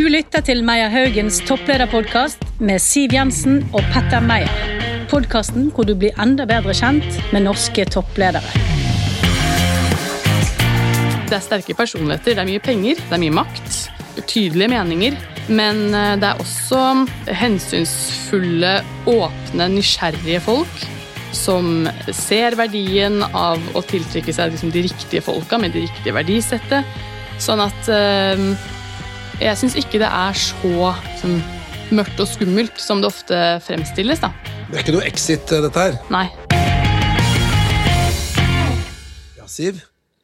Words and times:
Du 0.00 0.06
lytter 0.08 0.40
til 0.40 0.62
Meyer 0.64 0.88
Haugens 0.88 1.42
topplederpodkast 1.44 2.40
med 2.64 2.80
Siv 2.80 3.12
Jensen 3.12 3.58
og 3.76 3.82
Petter 3.92 4.22
Meyer. 4.24 4.48
Podkasten 5.10 5.66
hvor 5.76 5.84
du 5.84 5.92
blir 5.92 6.16
enda 6.24 6.46
bedre 6.48 6.72
kjent 6.72 7.18
med 7.34 7.44
norske 7.44 7.84
toppledere. 7.84 8.40
Det 11.28 11.36
er 11.36 11.44
sterke 11.44 11.76
personligheter, 11.76 12.32
det 12.32 12.40
er 12.40 12.48
mye 12.48 12.64
penger, 12.64 12.96
det 12.96 13.18
er 13.18 13.22
mye 13.26 13.36
makt, 13.42 13.76
tydelige 14.24 14.70
meninger. 14.72 15.20
Men 15.52 15.84
eh, 15.92 16.16
det 16.16 16.30
er 16.30 16.42
også 16.46 16.80
hensynsfulle, 17.42 18.74
åpne, 19.04 19.68
nysgjerrige 19.76 20.40
folk 20.48 20.90
som 21.36 21.84
ser 22.08 22.56
verdien 22.56 23.20
av 23.36 23.60
å 23.76 23.84
tiltrekke 23.84 24.32
seg 24.32 24.56
liksom, 24.56 24.72
de 24.72 24.88
riktige 24.88 25.28
folka 25.28 25.60
med 25.60 25.76
det 25.76 25.90
riktige 25.90 26.16
verdisettet. 26.16 27.00
Sånn 27.36 27.68
at 27.68 27.92
eh, 27.92 28.48
jeg 29.40 29.56
syns 29.56 29.76
ikke 29.80 30.00
det 30.02 30.08
er 30.08 30.36
så 30.36 30.92
sånn, 31.20 31.38
mørkt 31.96 32.20
og 32.22 32.28
skummelt 32.28 32.80
som 32.80 33.00
det 33.02 33.08
ofte 33.10 33.38
fremstilles. 33.66 34.20
da. 34.22 34.32
Det 34.68 34.76
er 34.76 34.84
ikke 34.84 34.96
noe 34.98 35.06
exit, 35.08 35.52
eh, 35.52 35.62
dette 35.64 35.86
her. 35.86 35.96
Nei. 36.12 36.26
Ja, 39.38 39.48
Siv. 39.50 39.80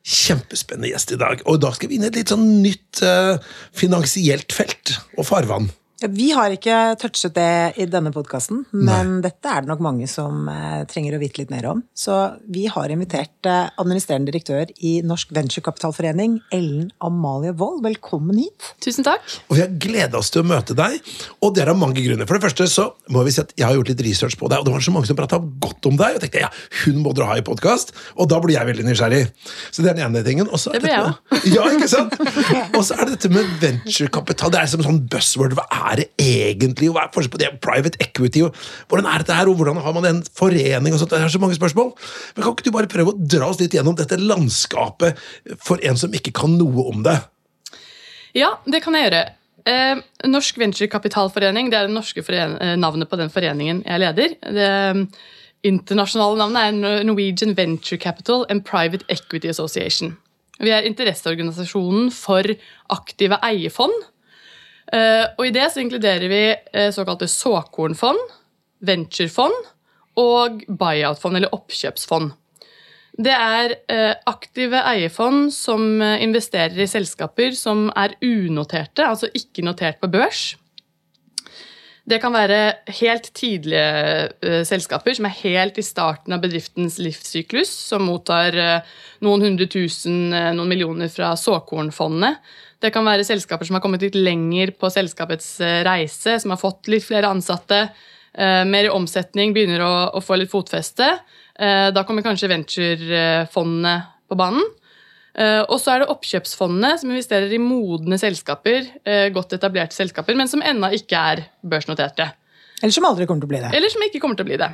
Kjempespennende 0.06 0.92
gjest 0.92 1.16
i 1.16 1.18
dag. 1.18 1.40
Og 1.50 1.58
da 1.64 1.72
skal 1.74 1.90
vi 1.90 1.98
inn 1.98 2.06
i 2.06 2.10
et 2.12 2.18
litt 2.20 2.30
sånn 2.30 2.44
nytt 2.62 3.00
uh, 3.02 3.42
finansielt 3.74 4.54
felt 4.54 4.94
og 5.18 5.26
farvann. 5.26 5.66
Ja, 5.96 6.08
vi 6.12 6.26
har 6.36 6.52
ikke 6.52 6.76
touchet 7.00 7.32
det 7.38 7.80
i 7.80 7.86
denne 7.88 8.10
podkasten, 8.12 8.66
men 8.68 9.14
Nei. 9.14 9.20
dette 9.24 9.48
er 9.48 9.62
det 9.64 9.70
nok 9.70 9.80
mange 9.80 10.04
som 10.10 10.44
eh, 10.52 10.82
trenger 10.90 11.14
å 11.16 11.20
vite 11.22 11.40
litt 11.40 11.52
mer 11.54 11.64
om. 11.70 11.78
Så 11.96 12.12
vi 12.52 12.66
har 12.68 12.92
invitert 12.92 13.48
eh, 13.48 13.70
administrerende 13.80 14.28
direktør 14.28 14.68
i 14.84 14.98
Norsk 15.08 15.32
Venturekapitalforening, 15.32 16.34
Ellen 16.52 16.90
Amalie 17.00 17.54
Wold. 17.56 17.80
Velkommen 17.86 18.36
hit. 18.42 18.74
Tusen 18.84 19.06
takk. 19.08 19.24
Og 19.48 19.56
Vi 19.56 19.62
har 19.62 19.72
gleda 19.86 20.20
oss 20.20 20.28
til 20.34 20.44
å 20.44 20.50
møte 20.50 20.76
deg, 20.76 20.98
og 21.40 21.54
det 21.56 21.64
er 21.64 21.72
av 21.72 21.80
mange 21.80 22.04
grunner. 22.04 22.28
For 22.28 22.36
det 22.36 22.44
første 22.44 22.68
så 22.68 22.90
må 23.16 23.24
vi 23.24 23.32
si 23.32 23.40
at 23.40 23.56
jeg 23.56 23.64
har 23.64 23.78
gjort 23.78 23.94
litt 23.94 24.04
research 24.04 24.36
på 24.36 24.52
deg, 24.52 24.60
og 24.60 24.68
det 24.68 24.76
var 24.76 24.84
så 24.84 24.92
mange 24.92 25.08
som 25.08 25.16
prata 25.16 25.40
godt 25.40 25.88
om 25.88 25.96
deg. 25.96 26.20
Og 26.20 26.26
tenkte 26.26 26.44
ja, 26.44 26.52
hun 26.82 27.00
må 27.06 27.16
dere 27.16 27.30
ha 27.32 27.38
i 27.40 27.46
podkast, 27.48 27.96
og 28.20 28.28
da 28.34 28.42
blir 28.44 28.58
jeg 28.58 28.68
veldig 28.68 28.86
nysgjerrig. 28.90 29.22
Så 29.72 29.80
det 29.80 29.94
er 29.94 30.00
den 30.02 30.10
ene 30.10 30.26
tingen. 30.28 30.52
det 30.52 30.84
blir 30.84 30.92
jeg 30.92 31.08
òg. 31.08 31.24
Ja, 31.56 31.64
ikke 31.72 31.88
sant? 31.88 32.12
Og 32.76 32.82
så 32.84 32.98
er 32.98 33.06
det 33.06 33.16
dette 33.16 33.32
med 33.32 33.48
venturekapital. 33.64 34.52
Det 34.52 34.60
er 34.60 34.72
som 34.76 34.84
sånn 34.84 35.00
buzzword. 35.08 35.56
Hva 35.56 35.64
er 35.72 35.85
er 35.90 36.02
det 36.02 36.06
egentlig? 36.22 36.90
Hva 36.92 37.04
er 37.04 37.12
forskjellen 37.14 37.34
på 37.34 37.40
det 37.42 37.50
private 37.64 38.00
equity? 38.02 38.42
Og 38.46 38.56
hvordan 38.90 39.08
er 39.10 39.22
dette 39.22 39.36
her, 39.36 39.50
og 39.50 39.58
hvordan 39.60 39.80
har 39.84 39.96
man 39.96 40.08
en 40.08 40.20
forening? 40.26 40.94
og 40.94 41.00
sånt? 41.00 41.14
Det 41.14 41.22
er 41.22 41.32
så 41.32 41.42
mange 41.42 41.58
spørsmål. 41.58 41.92
Men 42.36 42.44
Kan 42.44 42.56
ikke 42.56 42.66
du 42.66 42.74
bare 42.74 42.90
prøve 42.90 43.14
å 43.14 43.18
dra 43.18 43.50
oss 43.50 43.60
litt 43.60 43.74
gjennom 43.76 43.96
dette 43.98 44.18
landskapet 44.20 45.18
for 45.58 45.82
en 45.82 45.96
som 45.96 46.14
ikke 46.14 46.34
kan 46.36 46.58
noe 46.58 46.88
om 46.90 47.02
det? 47.06 47.16
Ja, 48.36 48.56
det 48.66 48.82
kan 48.84 48.96
jeg 48.96 49.08
gjøre. 49.08 49.24
Eh, 49.66 50.02
Norsk 50.30 50.58
Venturekapitalforening 50.62 51.72
det 51.72 51.78
er 51.78 51.88
det 51.88 51.96
norske 51.96 52.22
eh, 52.22 52.76
navnet 52.78 53.10
på 53.10 53.18
den 53.18 53.32
foreningen 53.32 53.82
jeg 53.86 54.02
leder. 54.02 54.36
Det 54.42 54.68
eh, 54.68 55.00
internasjonale 55.66 56.38
navnet 56.38 56.62
er 56.62 57.02
Norwegian 57.08 57.56
Venture 57.56 57.98
Capital 57.98 58.44
and 58.50 58.62
Private 58.64 59.04
Equity 59.08 59.48
Association. 59.50 60.16
Vi 60.60 60.70
er 60.70 60.86
interesseorganisasjonen 60.88 62.12
for 62.14 62.46
aktive 62.94 63.40
eiefond 63.44 63.96
Eh, 63.96 64.15
og 65.36 65.46
I 65.46 65.54
det 65.54 65.66
så 65.72 65.82
inkluderer 65.82 66.30
vi 66.30 66.42
eh, 66.54 66.90
såkalte 66.94 67.28
såkornfond, 67.30 68.20
venturefond 68.86 69.56
og 70.20 70.62
buyout-fond, 70.68 71.36
eller 71.36 71.54
oppkjøpsfond. 71.56 72.30
Det 73.16 73.32
er 73.32 73.74
eh, 73.90 74.12
aktive 74.28 74.82
eierfond 74.92 75.50
som 75.54 75.98
investerer 76.02 76.76
i 76.84 76.88
selskaper 76.90 77.56
som 77.56 77.88
er 77.96 78.14
unoterte, 78.22 79.06
altså 79.08 79.32
ikke 79.34 79.64
notert 79.66 79.98
på 80.02 80.12
børs. 80.12 80.52
Det 82.06 82.20
kan 82.22 82.30
være 82.30 82.84
helt 83.00 83.32
tidlige 83.34 84.62
selskaper 84.68 85.16
som 85.18 85.26
er 85.26 85.40
helt 85.40 85.80
i 85.80 85.82
starten 85.82 86.36
av 86.36 86.44
bedriftens 86.44 87.00
livssyklus, 87.02 87.72
som 87.88 88.04
mottar 88.06 88.54
noen 89.26 89.42
hundre 89.42 89.66
tusen, 89.66 90.28
noen 90.30 90.70
millioner 90.70 91.10
fra 91.10 91.32
såkornfondet 91.34 92.38
det 92.84 92.92
kan 92.94 93.06
være 93.06 93.24
selskaper 93.26 93.68
som 93.68 93.78
har 93.78 93.84
kommet 93.84 94.04
litt 94.04 94.16
lenger 94.18 94.74
på 94.76 94.90
selskapets 94.92 95.48
eh, 95.64 95.80
reise, 95.86 96.36
som 96.42 96.52
har 96.52 96.60
fått 96.60 96.90
litt 96.92 97.06
flere 97.06 97.30
ansatte, 97.32 97.86
eh, 98.36 98.62
mer 98.68 98.88
i 98.88 98.92
omsetning, 98.92 99.54
begynner 99.56 99.84
å, 99.84 99.92
å 100.18 100.22
få 100.24 100.38
litt 100.40 100.52
fotfeste. 100.52 101.08
Eh, 101.56 101.88
da 101.96 102.04
kommer 102.04 102.26
kanskje 102.26 102.50
venturefondene 102.52 103.96
på 104.28 104.38
banen. 104.38 104.66
Og 105.36 105.74
så 105.76 105.90
er 105.92 106.00
det 106.00 106.06
oppkjøpsfondene, 106.08 106.94
som 106.96 107.10
investerer 107.10 107.50
i 107.52 107.58
modne 107.60 108.16
selskaper, 108.16 108.86
godt 109.36 109.52
etablerte 109.52 109.92
selskaper, 109.92 110.32
men 110.32 110.48
som 110.48 110.64
ennå 110.64 110.88
ikke 110.96 111.20
er 111.34 111.42
børsnoterte. 111.60 112.30
Eller 112.80 112.96
som 112.96 113.04
aldri 113.04 113.28
kommer 113.28 113.44
til 113.44 113.50
å 113.50 113.52
bli 113.52 113.60
det. 113.66 113.74
Eller 113.76 113.92
som 113.92 114.06
ikke 114.08 114.22
kommer 114.22 114.40
til 114.40 114.46
å 114.46 114.48
bli 114.48 114.62
det 114.64 114.70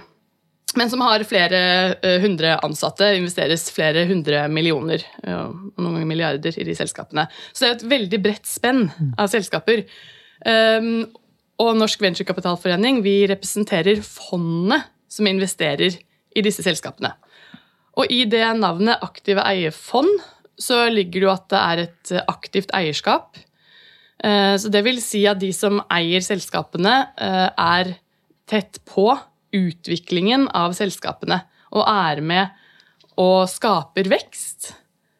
men 0.78 0.90
som 0.90 1.02
har 1.04 1.24
flere 1.28 1.60
uh, 2.00 2.18
hundre 2.22 2.54
ansatte. 2.64 3.12
investeres 3.16 3.68
flere 3.74 4.04
hundre 4.08 4.46
millioner 4.48 5.04
noen 5.24 5.72
ganger 5.76 6.08
milliarder 6.08 6.58
i 6.58 6.66
de 6.66 6.76
selskapene. 6.76 7.26
Så 7.52 7.64
det 7.64 7.68
er 7.68 7.76
et 7.76 7.90
veldig 7.92 8.20
bredt 8.24 8.48
spenn 8.48 8.86
av 9.20 9.30
selskaper. 9.32 9.84
Um, 10.46 11.06
og 11.62 11.76
Norsk 11.78 12.00
Venturekapitalforening 12.02 13.02
vi 13.04 13.22
representerer 13.30 14.00
fondene 14.02 14.80
som 15.12 15.28
investerer 15.28 15.98
i 16.32 16.44
disse 16.44 16.64
selskapene. 16.64 17.12
Og 18.00 18.08
i 18.10 18.24
det 18.24 18.44
navnet 18.58 19.02
aktive 19.04 19.44
eierfond 19.44 20.10
så 20.58 20.86
ligger 20.92 21.20
det 21.20 21.26
jo 21.26 21.32
at 21.34 21.48
det 21.52 21.60
er 21.60 21.82
et 21.84 22.14
aktivt 22.30 22.72
eierskap. 22.76 23.36
Uh, 24.22 24.56
så 24.56 24.72
det 24.72 24.84
vil 24.86 25.02
si 25.04 25.26
at 25.28 25.42
de 25.42 25.52
som 25.56 25.82
eier 25.92 26.24
selskapene, 26.24 26.96
er 27.18 27.94
tett 28.48 28.80
på 28.88 29.10
utviklingen 29.52 30.48
av 30.56 30.74
selskapene 30.76 31.42
og 31.72 31.84
er 31.88 32.22
med 32.24 33.18
og 33.20 33.44
skaper 33.50 34.08
vekst 34.12 34.72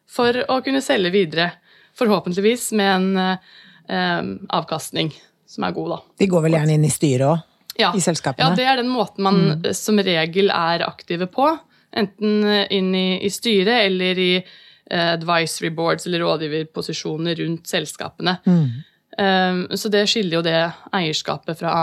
for 0.09 0.37
å 0.49 0.59
kunne 0.65 0.81
selge 0.85 1.11
videre. 1.13 1.49
Forhåpentligvis 1.97 2.71
med 2.77 2.93
en 2.93 3.09
eh, 3.23 4.31
avkastning 4.53 5.11
som 5.49 5.65
er 5.67 5.75
god, 5.75 5.95
da. 5.95 5.99
De 6.21 6.29
går 6.29 6.45
vel 6.47 6.57
gjerne 6.57 6.77
inn 6.77 6.87
i 6.87 6.93
styret 6.93 7.27
òg? 7.29 7.49
Ja. 7.77 7.89
I 7.97 8.01
selskapene? 8.05 8.51
Ja, 8.51 8.57
det 8.57 8.65
er 8.69 8.81
den 8.81 8.91
måten 8.93 9.25
man 9.25 9.39
mm. 9.49 9.69
som 9.77 9.97
regel 9.97 10.51
er 10.53 10.85
aktive 10.85 11.25
på. 11.31 11.47
Enten 11.93 12.45
inn 12.73 12.93
i, 12.97 13.07
i 13.25 13.29
styret 13.33 13.87
eller 13.87 14.21
i 14.21 14.31
eh, 14.37 15.11
advisory 15.13 15.73
boards 15.73 16.09
eller 16.09 16.25
rådgiverposisjoner 16.25 17.37
rundt 17.41 17.69
selskapene. 17.69 18.37
Mm. 18.45 18.65
Um, 19.13 19.59
så 19.77 19.91
det 19.93 20.07
skiller 20.09 20.39
jo 20.39 20.45
det 20.45 20.57
eierskapet 20.97 21.59
fra 21.59 21.73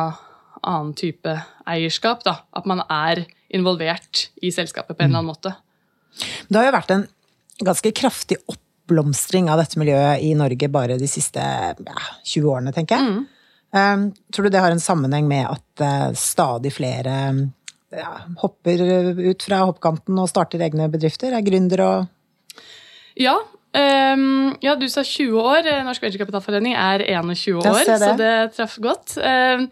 annen 0.62 0.94
type 0.98 1.36
eierskap. 1.68 2.24
Da. 2.26 2.40
At 2.56 2.68
man 2.68 2.82
er 2.86 3.24
involvert 3.50 4.28
i 4.42 4.52
selskapet 4.54 4.96
på 4.96 5.02
en 5.02 5.10
eller 5.10 5.22
annen 5.22 5.32
måte. 5.32 5.54
Det 6.48 6.58
har 6.58 6.68
jo 6.68 6.76
vært 6.76 6.94
en 6.94 7.06
ganske 7.60 7.92
kraftig 7.96 8.38
oppblomstring 8.50 9.50
av 9.50 9.60
dette 9.60 9.78
miljøet 9.80 10.24
i 10.24 10.32
Norge 10.38 10.70
bare 10.72 10.98
de 11.00 11.08
siste 11.10 11.42
ja, 11.42 12.00
20 12.24 12.50
årene, 12.50 12.74
tenker 12.76 12.98
jeg. 12.98 13.10
Mm. 13.10 13.28
Um, 13.70 14.08
tror 14.34 14.46
du 14.48 14.50
det 14.50 14.62
har 14.62 14.74
en 14.74 14.82
sammenheng 14.82 15.28
med 15.30 15.46
at 15.46 15.84
uh, 15.84 16.08
stadig 16.18 16.72
flere 16.74 17.14
ja, 17.94 18.10
hopper 18.42 18.82
ut 19.20 19.46
fra 19.46 19.62
hoppkanten 19.68 20.18
og 20.18 20.30
starter 20.30 20.62
egne 20.66 20.88
bedrifter? 20.90 21.34
Er 21.34 21.46
gründere 21.46 21.86
og 21.86 22.60
Ja. 23.18 23.38
Um, 23.70 24.56
ja, 24.64 24.74
du 24.74 24.88
sa 24.90 25.04
20 25.06 25.38
år. 25.38 25.68
Norsk 25.86 26.02
Venturekapitalforening 26.02 26.74
er 26.74 27.04
21 27.06 27.60
år, 27.60 27.84
det. 27.86 27.98
så 28.02 28.14
det 28.18 28.32
traff 28.56 28.78
godt. 28.82 29.14
Um, 29.22 29.68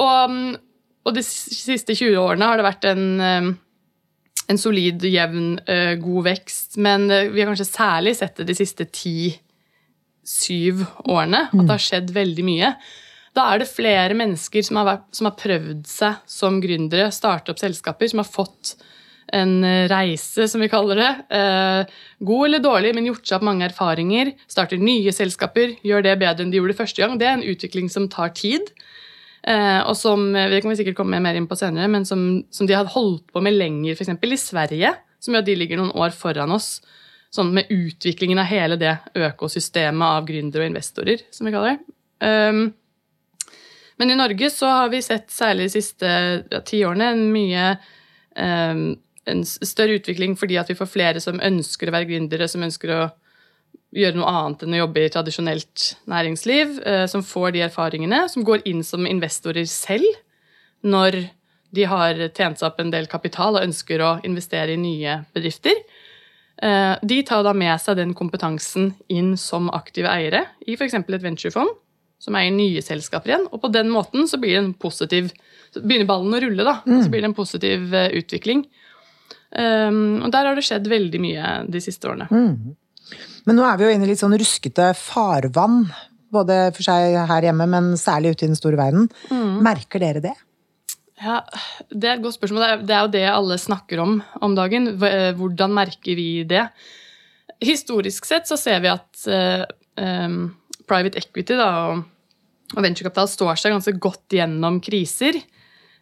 og, 0.00 0.38
og, 1.04 1.12
de 1.16 1.22
siste 1.26 1.94
20 1.94 2.16
årene 2.22 2.48
har 2.48 2.60
det 2.60 2.66
vært 2.66 2.88
en, 2.92 3.04
en 4.48 4.60
solid, 4.60 5.04
jevn, 5.04 5.54
god 6.00 6.26
vekst. 6.30 6.78
Men 6.80 7.08
vi 7.10 7.42
har 7.42 7.50
kanskje 7.50 7.68
særlig 7.68 8.16
sett 8.18 8.40
det 8.40 8.48
de 8.48 8.56
siste 8.56 8.86
ti-syv 8.88 10.84
årene. 11.04 11.48
At 11.50 11.58
det 11.60 11.74
har 11.74 11.84
skjedd 11.90 12.14
veldig 12.16 12.46
mye. 12.48 12.72
Da 13.36 13.48
er 13.48 13.62
det 13.62 13.70
flere 13.72 14.16
mennesker 14.16 14.64
som 14.64 14.80
har, 14.80 14.88
vært, 14.88 15.04
som 15.16 15.28
har 15.28 15.36
prøvd 15.40 15.84
seg 15.88 16.24
som 16.28 16.58
gründere, 16.64 17.12
starte 17.12 17.52
opp 17.52 17.60
selskaper, 17.60 18.10
som 18.12 18.20
har 18.20 18.28
fått 18.28 18.74
en 19.32 19.64
reise, 19.88 20.46
som 20.48 20.60
vi 20.60 20.68
kaller 20.68 20.98
det. 21.00 21.12
god 22.20 22.46
eller 22.46 22.62
dårlig, 22.62 22.94
men 22.94 23.08
gjort 23.08 23.26
seg 23.26 23.38
opp 23.38 23.46
mange 23.48 23.64
erfaringer. 23.64 24.34
Starter 24.50 24.82
nye 24.82 25.14
selskaper, 25.14 25.76
gjør 25.86 26.04
det 26.04 26.18
bedre 26.20 26.44
enn 26.44 26.52
de 26.52 26.60
gjorde 26.60 26.76
første 26.82 27.00
gang. 27.00 27.16
Det 27.18 27.28
er 27.28 27.38
en 27.38 27.46
utvikling 27.54 27.88
som 27.92 28.10
tar 28.12 28.34
tid. 28.36 28.68
Eh, 29.42 29.80
og 29.82 29.96
som 29.98 30.28
vi 30.32 30.60
kan 30.62 30.76
sikkert 30.78 30.98
komme 31.00 31.20
mer 31.22 31.38
inn 31.38 31.48
på 31.50 31.58
senere, 31.58 31.90
men 31.90 32.06
som, 32.08 32.42
som 32.54 32.68
de 32.68 32.76
hadde 32.76 32.94
holdt 32.94 33.26
på 33.34 33.42
med 33.42 33.56
lenger, 33.56 33.96
f.eks. 33.96 34.12
i 34.14 34.40
Sverige, 34.40 34.92
som 35.22 35.36
jo 35.36 35.42
de 35.44 35.56
ligger 35.58 35.80
noen 35.80 35.94
år 35.98 36.14
foran 36.14 36.54
oss. 36.54 36.76
Sånn 37.32 37.54
med 37.56 37.70
utviklingen 37.72 38.40
av 38.42 38.50
hele 38.50 38.76
det 38.80 38.92
økosystemet 39.16 40.04
av 40.18 40.28
gründere 40.28 40.66
og 40.66 40.72
investorer, 40.72 41.24
som 41.32 41.48
vi 41.48 41.54
kaller 41.54 41.78
det. 41.78 41.94
Um, 42.22 42.66
men 43.98 44.12
i 44.12 44.18
Norge 44.18 44.50
så 44.52 44.68
har 44.68 44.92
vi 44.92 45.00
sett, 45.04 45.30
særlig 45.32 45.70
de 45.70 45.74
siste 45.78 46.10
ti 46.68 46.82
årene, 46.84 47.08
en 47.14 47.24
mye 47.32 47.70
um, 48.36 48.84
en 49.30 49.42
større 49.46 49.98
utvikling 50.00 50.34
fordi 50.38 50.58
at 50.60 50.70
vi 50.70 50.76
får 50.78 50.90
flere 50.90 51.22
som 51.22 51.40
ønsker 51.42 51.88
å 51.88 51.94
være 51.94 52.08
gründere, 52.10 52.48
som 52.50 52.64
ønsker 52.66 52.94
å 52.94 53.02
gjøre 53.92 54.16
noe 54.16 54.30
annet 54.30 54.64
enn 54.64 54.76
å 54.76 54.80
jobbe 54.82 55.04
i 55.04 55.12
tradisjonelt 55.12 55.86
næringsliv, 56.08 56.78
eh, 56.86 57.04
som 57.10 57.24
får 57.24 57.52
de 57.56 57.64
erfaringene, 57.66 58.24
som 58.32 58.44
går 58.44 58.64
inn 58.68 58.80
som 58.86 59.06
investorer 59.08 59.68
selv 59.68 60.08
når 60.82 61.26
de 61.72 61.84
har 61.88 62.16
tjent 62.32 62.60
seg 62.60 62.68
opp 62.68 62.80
en 62.82 62.92
del 62.92 63.08
kapital 63.08 63.56
og 63.56 63.66
ønsker 63.66 64.02
å 64.04 64.14
investere 64.28 64.74
i 64.74 64.80
nye 64.80 65.20
bedrifter. 65.36 65.76
Eh, 66.62 66.96
de 67.02 67.22
tar 67.28 67.44
da 67.44 67.52
med 67.56 67.80
seg 67.80 68.00
den 68.00 68.16
kompetansen 68.16 68.92
inn 69.12 69.34
som 69.40 69.70
aktive 69.72 70.10
eiere 70.12 70.46
i 70.66 70.76
f.eks. 70.76 70.96
et 71.00 71.24
venturefond, 71.24 71.72
som 72.22 72.36
eier 72.38 72.52
nye 72.54 72.82
selskaper 72.84 73.32
igjen. 73.32 73.48
Og 73.52 73.60
på 73.64 73.72
den 73.72 73.92
måten 73.92 74.28
så 74.28 74.40
blir 74.40 74.56
det 74.56 74.64
en 74.64 74.74
positiv 74.74 75.32
så 75.72 75.80
begynner 75.80 76.04
ballen 76.04 76.36
å 76.36 76.40
rulle, 76.40 76.64
da. 76.68 76.82
Og 76.84 77.06
så 77.06 77.08
blir 77.08 77.22
det 77.24 77.30
en 77.30 77.36
positiv 77.36 77.94
eh, 77.96 78.12
utvikling. 78.20 78.66
Og 79.52 80.28
der 80.32 80.46
har 80.48 80.56
det 80.56 80.62
skjedd 80.64 80.86
veldig 80.88 81.18
mye 81.20 81.48
de 81.68 81.80
siste 81.84 82.08
årene. 82.08 82.24
Men 83.48 83.58
nå 83.58 83.66
er 83.66 83.78
vi 83.78 83.86
jo 83.86 83.92
inne 83.94 84.06
i 84.06 84.12
litt 84.12 84.22
sånn 84.22 84.36
ruskete 84.38 84.92
farvann, 84.98 85.84
både 86.32 86.70
for 86.76 86.86
seg 86.86 87.16
her 87.28 87.48
hjemme, 87.48 87.66
men 87.68 87.92
særlig 88.00 88.34
ute 88.34 88.46
i 88.46 88.50
den 88.52 88.58
store 88.58 88.78
verden. 88.80 89.08
Merker 89.64 90.02
dere 90.02 90.22
det? 90.24 90.34
Ja, 91.22 91.42
Det 91.90 92.08
er 92.08 92.16
et 92.16 92.24
godt 92.24 92.38
spørsmål. 92.38 92.82
Det 92.86 92.94
er, 92.94 93.04
jo 93.04 93.12
det 93.14 93.26
alle 93.30 93.58
snakker 93.60 94.00
om 94.02 94.16
om 94.42 94.54
dagen. 94.58 94.88
Eh, 95.02 95.32
Hvordan 95.38 95.74
merker 95.74 96.16
vi 96.18 96.42
det? 96.48 96.66
Historisk 97.62 98.26
sett 98.26 98.48
så 98.50 98.58
ser 98.58 98.80
vi 98.82 98.90
at 98.90 99.26
uh, 99.30 99.62
um, 99.94 100.50
private 100.90 101.20
equity 101.20 101.54
da, 101.54 101.68
og, 101.92 102.00
og 102.74 102.82
venturekapital 102.82 103.28
står 103.30 103.60
seg 103.60 103.76
ganske 103.76 103.94
godt 104.02 104.34
gjennom 104.34 104.80
kriser. 104.82 105.38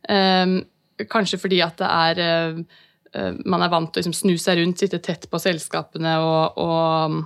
Um, 0.09 0.63
kanskje 1.11 1.41
fordi 1.43 1.61
at 1.65 1.77
det 1.81 1.91
er 1.91 2.23
eh, 2.25 2.63
Man 3.11 3.63
er 3.65 3.71
vant 3.73 3.91
til 3.91 3.99
å 3.99 4.03
liksom, 4.05 4.15
snu 4.15 4.37
seg 4.39 4.61
rundt, 4.61 4.79
sitte 4.79 5.01
tett 5.03 5.25
på 5.31 5.39
selskapene 5.43 6.13
og, 6.23 6.61
og 6.63 7.17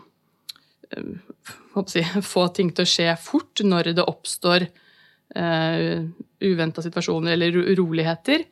si, 1.91 2.05
få 2.35 2.47
ting 2.57 2.73
til 2.75 2.87
å 2.87 2.89
skje 2.89 3.17
fort 3.21 3.63
når 3.65 3.93
det 3.99 4.07
oppstår 4.09 4.67
uh, 5.37 6.05
uventa 6.45 6.85
situasjoner 6.85 7.37
eller 7.37 7.59
uroligheter. 7.75 8.47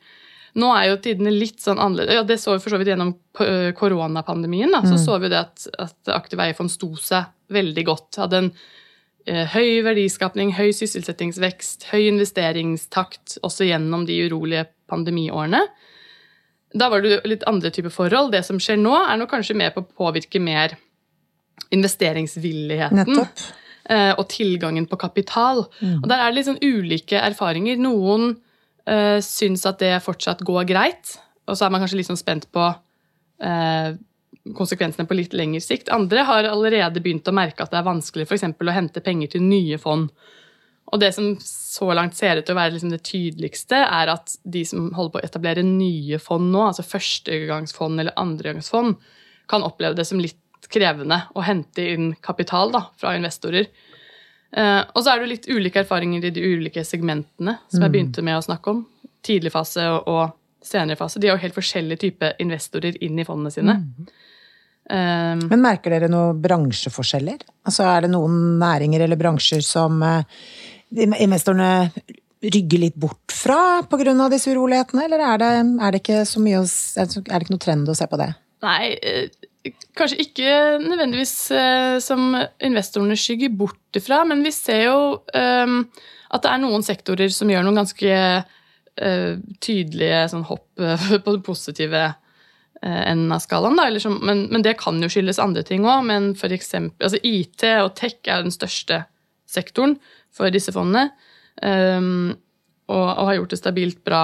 Nå 0.59 0.69
er 0.77 0.91
jo 0.91 0.99
tidene 1.01 1.33
litt 1.33 1.63
sånn 1.63 1.81
annerledes. 1.81 2.19
Ja, 2.19 2.23
det 2.27 2.37
så 2.41 2.53
vi 2.53 2.61
for 2.61 2.75
så 2.75 2.77
vidt 2.77 2.91
gjennom 2.91 3.15
eh, 3.41 3.71
koronapandemien. 3.73 4.69
Da. 4.69 4.83
Så 4.85 4.99
så 5.01 5.15
vi 5.17 5.31
det 5.33 5.39
at, 5.39 5.63
at 5.81 6.11
Aktiv 6.13 6.37
eierfond 6.43 6.69
sto 6.69 6.91
seg 7.01 7.31
veldig 7.53 7.85
godt. 7.87 8.19
Hadde 8.21 8.37
en 8.37 8.49
uh, 8.53 9.45
høy 9.55 9.81
verdiskapning, 9.87 10.53
høy 10.53 10.69
sysselsettingsvekst, 10.77 11.87
høy 11.89 12.05
investeringstakt 12.11 13.39
også 13.41 13.65
gjennom 13.65 14.05
de 14.05 14.19
urolige 14.27 14.67
pandemiårene. 14.93 15.63
Da 16.73 16.89
var 16.89 17.03
det 17.03 17.21
litt 17.29 17.43
andre 17.49 17.71
typer 17.73 17.93
forhold. 17.93 18.31
Det 18.33 18.43
som 18.45 18.59
skjer 18.61 18.79
nå, 18.81 18.93
er 18.97 19.19
nok 19.21 19.31
kanskje 19.33 19.57
med 19.57 19.75
på 19.75 19.83
å 19.83 19.91
påvirke 20.05 20.41
mer 20.41 20.75
investeringsvilligheten. 21.73 23.03
Nettopp. 23.03 23.43
eh, 23.89 24.13
og 24.17 24.25
tilgangen 24.31 24.87
på 24.89 24.99
kapital. 25.01 25.65
Og 25.81 26.07
Der 26.09 26.17
er 26.17 26.31
det 26.31 26.39
litt 26.39 26.49
sånn 26.49 26.63
ulike 26.63 27.19
erfaringer. 27.19 27.77
Noen 27.81 28.33
uh, 28.89 29.19
syns 29.23 29.65
at 29.69 29.81
det 29.83 29.93
fortsatt 30.05 30.43
går 30.45 30.65
greit, 30.69 31.17
og 31.47 31.57
så 31.57 31.67
er 31.67 31.73
man 31.73 31.83
kanskje 31.83 31.99
litt 32.01 32.09
sånn 32.09 32.19
spent 32.19 32.49
på 32.53 32.65
uh, 32.71 33.89
konsekvensene 34.57 35.07
på 35.07 35.17
litt 35.17 35.35
lengre 35.37 35.61
sikt. 35.63 35.91
Andre 35.93 36.25
har 36.27 36.49
allerede 36.49 37.03
begynt 37.03 37.27
å 37.29 37.35
merke 37.35 37.63
at 37.63 37.71
det 37.71 37.79
er 37.79 37.87
vanskelig 37.87 38.27
eksempel, 38.27 38.71
å 38.71 38.75
hente 38.75 39.03
penger 39.03 39.35
til 39.35 39.45
nye 39.45 39.79
fond. 39.79 40.09
Og 40.93 41.01
det 41.01 41.09
som 41.15 41.31
så 41.41 41.89
langt 41.97 42.15
ser 42.15 42.37
ut 42.37 42.45
til 42.45 42.53
å 42.53 42.59
være 42.59 42.75
liksom 42.75 42.91
det 42.93 43.01
tydeligste, 43.07 43.79
er 43.81 44.11
at 44.13 44.35
de 44.45 44.61
som 44.69 44.91
holder 44.93 45.15
på 45.15 45.21
å 45.21 45.25
etablere 45.25 45.65
nye 45.65 46.19
fond 46.21 46.51
nå, 46.53 46.67
altså 46.69 46.85
førstegangsfond 46.85 48.03
eller 48.03 48.13
andregangsfond, 48.21 48.99
kan 49.49 49.65
oppleve 49.65 49.97
det 49.97 50.05
som 50.05 50.21
litt 50.21 50.37
krevende 50.71 51.23
å 51.35 51.43
hente 51.43 51.83
inn 51.95 52.13
kapital 52.21 52.71
da, 52.73 52.85
fra 52.99 53.15
investorer. 53.17 53.67
Eh, 54.53 54.81
og 54.93 55.01
så 55.01 55.13
er 55.15 55.23
det 55.23 55.31
litt 55.31 55.49
ulike 55.49 55.81
erfaringer 55.81 56.29
i 56.29 56.33
de 56.33 56.43
ulike 56.45 56.85
segmentene 56.85 57.57
som 57.71 57.81
jeg 57.81 57.93
begynte 57.95 58.25
med 58.25 58.37
å 58.37 58.45
snakke 58.45 58.75
om. 58.75 58.83
Tidlig 59.25 59.53
fase 59.53 59.87
og, 59.89 60.07
og 60.07 60.65
senere 60.65 60.99
fase. 60.99 61.19
De 61.19 61.29
har 61.29 61.39
jo 61.39 61.43
helt 61.47 61.57
forskjellige 61.57 62.03
typer 62.05 62.37
investorer 62.43 62.99
inn 63.03 63.17
i 63.19 63.25
fondene 63.27 63.53
sine. 63.53 63.79
Eh, 64.89 65.41
Men 65.41 65.63
merker 65.63 65.95
dere 65.95 66.11
noen 66.11 66.41
bransjeforskjeller? 66.43 67.41
Altså 67.65 67.87
Er 67.87 68.05
det 68.05 68.13
noen 68.13 68.59
næringer 68.61 69.05
eller 69.07 69.19
bransjer 69.19 69.63
som 69.65 70.01
eh, 70.05 70.23
investorene 70.93 71.89
rygger 72.43 72.81
litt 72.81 72.95
bort 72.99 73.31
fra 73.31 73.83
pga. 73.87 74.13
disse 74.29 74.51
urolighetene, 74.51 75.05
eller 75.05 75.23
er 75.23 75.39
det, 75.39 75.51
er 75.79 75.91
det 75.91 76.01
ikke 76.01 76.23
så 76.27 76.41
mye 76.43 76.59
å, 76.59 76.65
er 76.99 77.07
det 77.07 77.41
ikke 77.45 77.55
noe 77.55 77.65
trend 77.65 77.89
å 77.89 77.95
se 77.97 78.07
på 78.09 78.19
det? 78.19 78.29
Nei, 78.63 78.95
eh, 78.99 79.75
kanskje 79.95 80.23
ikke 80.25 80.55
nødvendigvis 80.83 81.35
eh, 81.55 81.99
som 82.03 82.33
investorene 82.63 83.17
skygger 83.19 83.53
bort 83.55 83.99
ifra, 83.99 84.23
men 84.27 84.43
vi 84.43 84.51
ser 84.55 84.85
jo 84.87 84.97
um, 85.23 85.79
at 86.33 86.43
det 86.43 86.51
er 86.51 86.61
noen 86.63 86.83
sektorer 86.85 87.31
som 87.31 87.51
gjør 87.51 87.65
noen 87.65 87.79
ganske 87.83 88.17
uh, 88.43 89.33
tydelige 89.63 90.25
sånn 90.31 90.45
hopp 90.49 90.67
på 90.75 91.35
den 91.35 91.43
positive 91.45 92.03
eh, 92.83 93.01
enden 93.11 93.31
av 93.35 93.43
skalaen. 93.43 93.99
Som, 94.01 94.19
men, 94.25 94.47
men 94.51 94.65
det 94.65 94.77
kan 94.81 94.97
jo 95.03 95.11
skyldes 95.11 95.41
andre 95.43 95.63
ting 95.67 95.85
òg. 95.85 96.07
Men 96.09 96.31
for 96.39 96.53
eksempel, 96.55 97.05
altså 97.05 97.21
IT 97.21 97.67
og 97.83 97.93
tech 97.99 98.17
er 98.25 98.45
den 98.45 98.55
største 98.55 99.03
sektoren 99.49 99.99
for 100.33 100.53
disse 100.53 100.73
fondene. 100.75 101.11
Um, 101.61 102.33
og, 102.89 103.05
og 103.05 103.27
har 103.29 103.37
gjort 103.37 103.53
det 103.53 103.61
stabilt 103.61 104.01
bra 104.05 104.23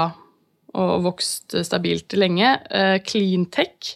og 0.77 1.05
vokst 1.05 1.55
stabilt 1.65 2.13
lenge. 2.17 2.55
Uh, 2.69 2.97
clean 3.05 3.45
tech, 3.53 3.95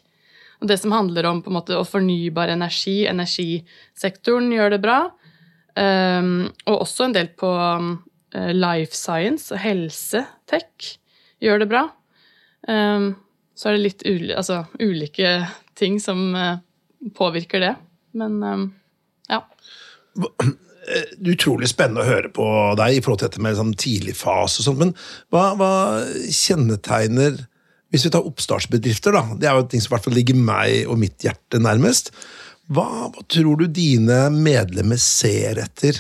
og 0.64 0.70
det 0.72 0.80
som 0.80 0.96
handler 0.96 1.28
om 1.28 1.42
på 1.44 1.52
en 1.52 1.58
måte 1.58 1.76
å 1.76 1.84
fornybar 1.84 2.54
energi, 2.54 3.04
energisektoren, 3.10 4.48
gjør 4.56 4.78
det 4.78 4.80
bra. 4.86 5.00
Um, 5.76 6.48
og 6.70 6.86
også 6.86 7.10
en 7.10 7.16
del 7.18 7.34
på 7.36 7.50
um, 7.50 7.98
life 8.56 8.96
science 8.96 9.52
og 9.52 9.60
helse-tech 9.60 10.94
gjør 11.44 11.66
det 11.66 11.70
bra. 11.74 11.84
Um, 12.70 13.12
så 13.60 13.70
er 13.70 13.76
det 13.76 13.84
litt 13.84 14.06
uli 14.08 14.32
altså, 14.34 14.64
ulike 14.80 15.36
ting 15.78 16.00
som 16.02 16.30
uh, 16.32 16.62
påvirker 17.18 17.66
det. 17.66 17.74
Men 18.16 18.40
ja. 19.28 19.42
Er 20.84 21.10
utrolig 21.32 21.70
spennende 21.72 22.04
å 22.04 22.10
høre 22.10 22.30
på 22.34 22.46
deg 22.80 22.98
i 22.98 23.02
forhold 23.04 23.22
til 23.22 23.30
dette 23.30 23.44
med 23.44 23.58
sånn 23.60 23.76
tidlig 23.80 24.18
fase 24.20 24.60
og 24.62 24.68
sånt, 24.68 24.82
men 24.82 24.94
hva, 25.32 25.54
hva 25.60 25.74
kjennetegner 26.28 27.46
Hvis 27.94 28.08
vi 28.08 28.10
tar 28.10 28.26
oppstartsbedrifter, 28.26 29.14
da, 29.14 29.36
det 29.38 29.48
er 29.48 29.60
jo 29.60 29.68
ting 29.70 29.84
som 29.84 29.92
i 29.92 29.94
hvert 29.94 30.08
fall 30.08 30.16
ligger 30.18 30.40
meg 30.40 30.88
og 30.90 30.98
mitt 30.98 31.22
hjerte 31.22 31.60
nærmest. 31.62 32.10
Hva, 32.74 32.88
hva 33.14 33.26
tror 33.30 33.60
du 33.60 33.68
dine 33.70 34.32
medlemmer 34.34 34.98
ser 34.98 35.62
etter 35.62 36.00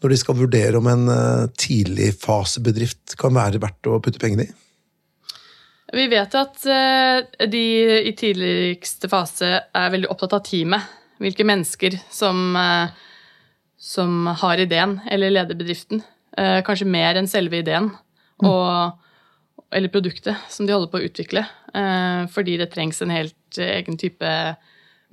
når 0.00 0.14
de 0.14 0.18
skal 0.22 0.38
vurdere 0.38 0.78
om 0.78 0.88
en 0.88 1.04
uh, 1.10 1.50
tidligfasebedrift 1.58 3.18
kan 3.20 3.36
være 3.36 3.60
verdt 3.60 3.90
å 3.90 3.98
putte 4.00 4.22
pengene 4.22 4.46
i? 4.46 4.54
Vi 5.92 6.04
vet 6.12 6.34
at 6.36 6.64
eh, 6.68 7.46
de 7.48 7.64
i 8.10 8.12
tidligste 8.16 9.08
fase 9.08 9.48
er 9.56 9.92
veldig 9.94 10.10
opptatt 10.12 10.36
av 10.36 10.42
teamet. 10.44 10.96
Hvilke 11.18 11.46
mennesker 11.48 11.96
som, 12.12 12.52
eh, 12.56 12.90
som 13.78 14.26
har 14.26 14.58
ideen 14.58 14.98
eller 15.10 15.30
leder 15.30 15.58
bedriften. 15.58 16.02
Eh, 16.38 16.60
kanskje 16.66 16.88
mer 16.90 17.18
enn 17.18 17.30
selve 17.30 17.60
ideen 17.62 17.92
og, 18.46 18.98
eller 19.74 19.92
produktet 19.92 20.50
som 20.50 20.66
de 20.66 20.74
holder 20.74 20.90
på 20.92 21.00
å 21.00 21.06
utvikle. 21.06 21.44
Eh, 21.74 22.24
fordi 22.34 22.58
det 22.60 22.72
trengs 22.74 23.00
en 23.02 23.14
helt 23.14 23.60
egen 23.62 23.98
type 24.00 24.32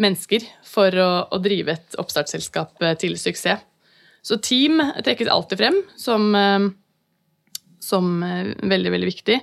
mennesker 0.02 0.44
for 0.66 0.98
å, 1.00 1.12
å 1.32 1.40
drive 1.40 1.78
et 1.78 1.98
oppstartsselskap 2.02 2.82
eh, 2.84 2.98
til 3.00 3.16
suksess. 3.22 3.64
Så 4.26 4.40
team 4.42 4.80
trekkes 5.06 5.30
alltid 5.30 5.62
frem 5.62 5.76
som, 6.02 6.32
eh, 6.36 6.66
som 7.84 8.24
eh, 8.26 8.56
veldig, 8.66 8.96
veldig 8.98 9.12
viktig. 9.12 9.38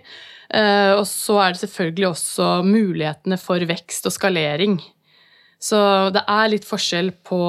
Eh, 0.53 0.93
og 0.97 1.07
så 1.09 1.39
er 1.45 1.55
det 1.55 1.63
selvfølgelig 1.63 2.09
også 2.11 2.49
mulighetene 2.67 3.39
for 3.41 3.63
vekst 3.71 4.11
og 4.11 4.15
skalering. 4.17 4.81
Så 5.63 5.79
det 6.13 6.25
er 6.27 6.51
litt 6.51 6.67
forskjell 6.67 7.13
på 7.25 7.41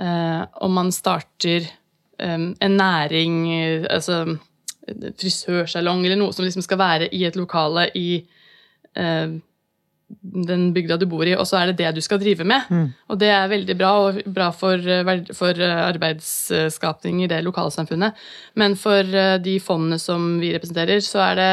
eh, 0.00 0.42
om 0.64 0.72
man 0.80 0.90
starter 0.92 1.68
en 2.20 2.54
næring, 2.76 3.36
altså 3.88 4.22
frisørsalong 5.16 6.02
eller 6.04 6.18
noe 6.20 6.34
som 6.36 6.44
liksom 6.44 6.60
skal 6.66 6.76
være 6.80 7.06
i 7.16 7.22
et 7.24 7.36
lokale 7.38 7.86
i 7.96 8.24
den 10.20 10.64
bygda 10.74 10.96
du 10.98 11.06
bor 11.08 11.24
i, 11.24 11.36
og 11.38 11.46
så 11.46 11.60
er 11.60 11.70
det 11.70 11.76
det 11.78 11.92
du 11.96 12.00
skal 12.04 12.18
drive 12.20 12.44
med. 12.44 12.66
Og 13.08 13.18
det 13.20 13.28
er 13.30 13.48
veldig 13.48 13.76
bra, 13.78 13.90
og 14.08 14.18
bra 14.34 14.48
for, 14.52 14.74
eh, 14.82 15.20
for 15.36 15.54
eh, 15.62 15.76
arbeidsskapning 15.86 17.22
i 17.24 17.28
det 17.30 17.38
lokalsamfunnet. 17.46 18.18
Men 18.58 18.74
for 18.76 19.06
de 19.44 19.56
fondene 19.62 19.98
som 20.02 20.32
vi 20.42 20.52
representerer, 20.56 21.00
så 21.06 21.22
er 21.30 21.34
det 21.40 21.50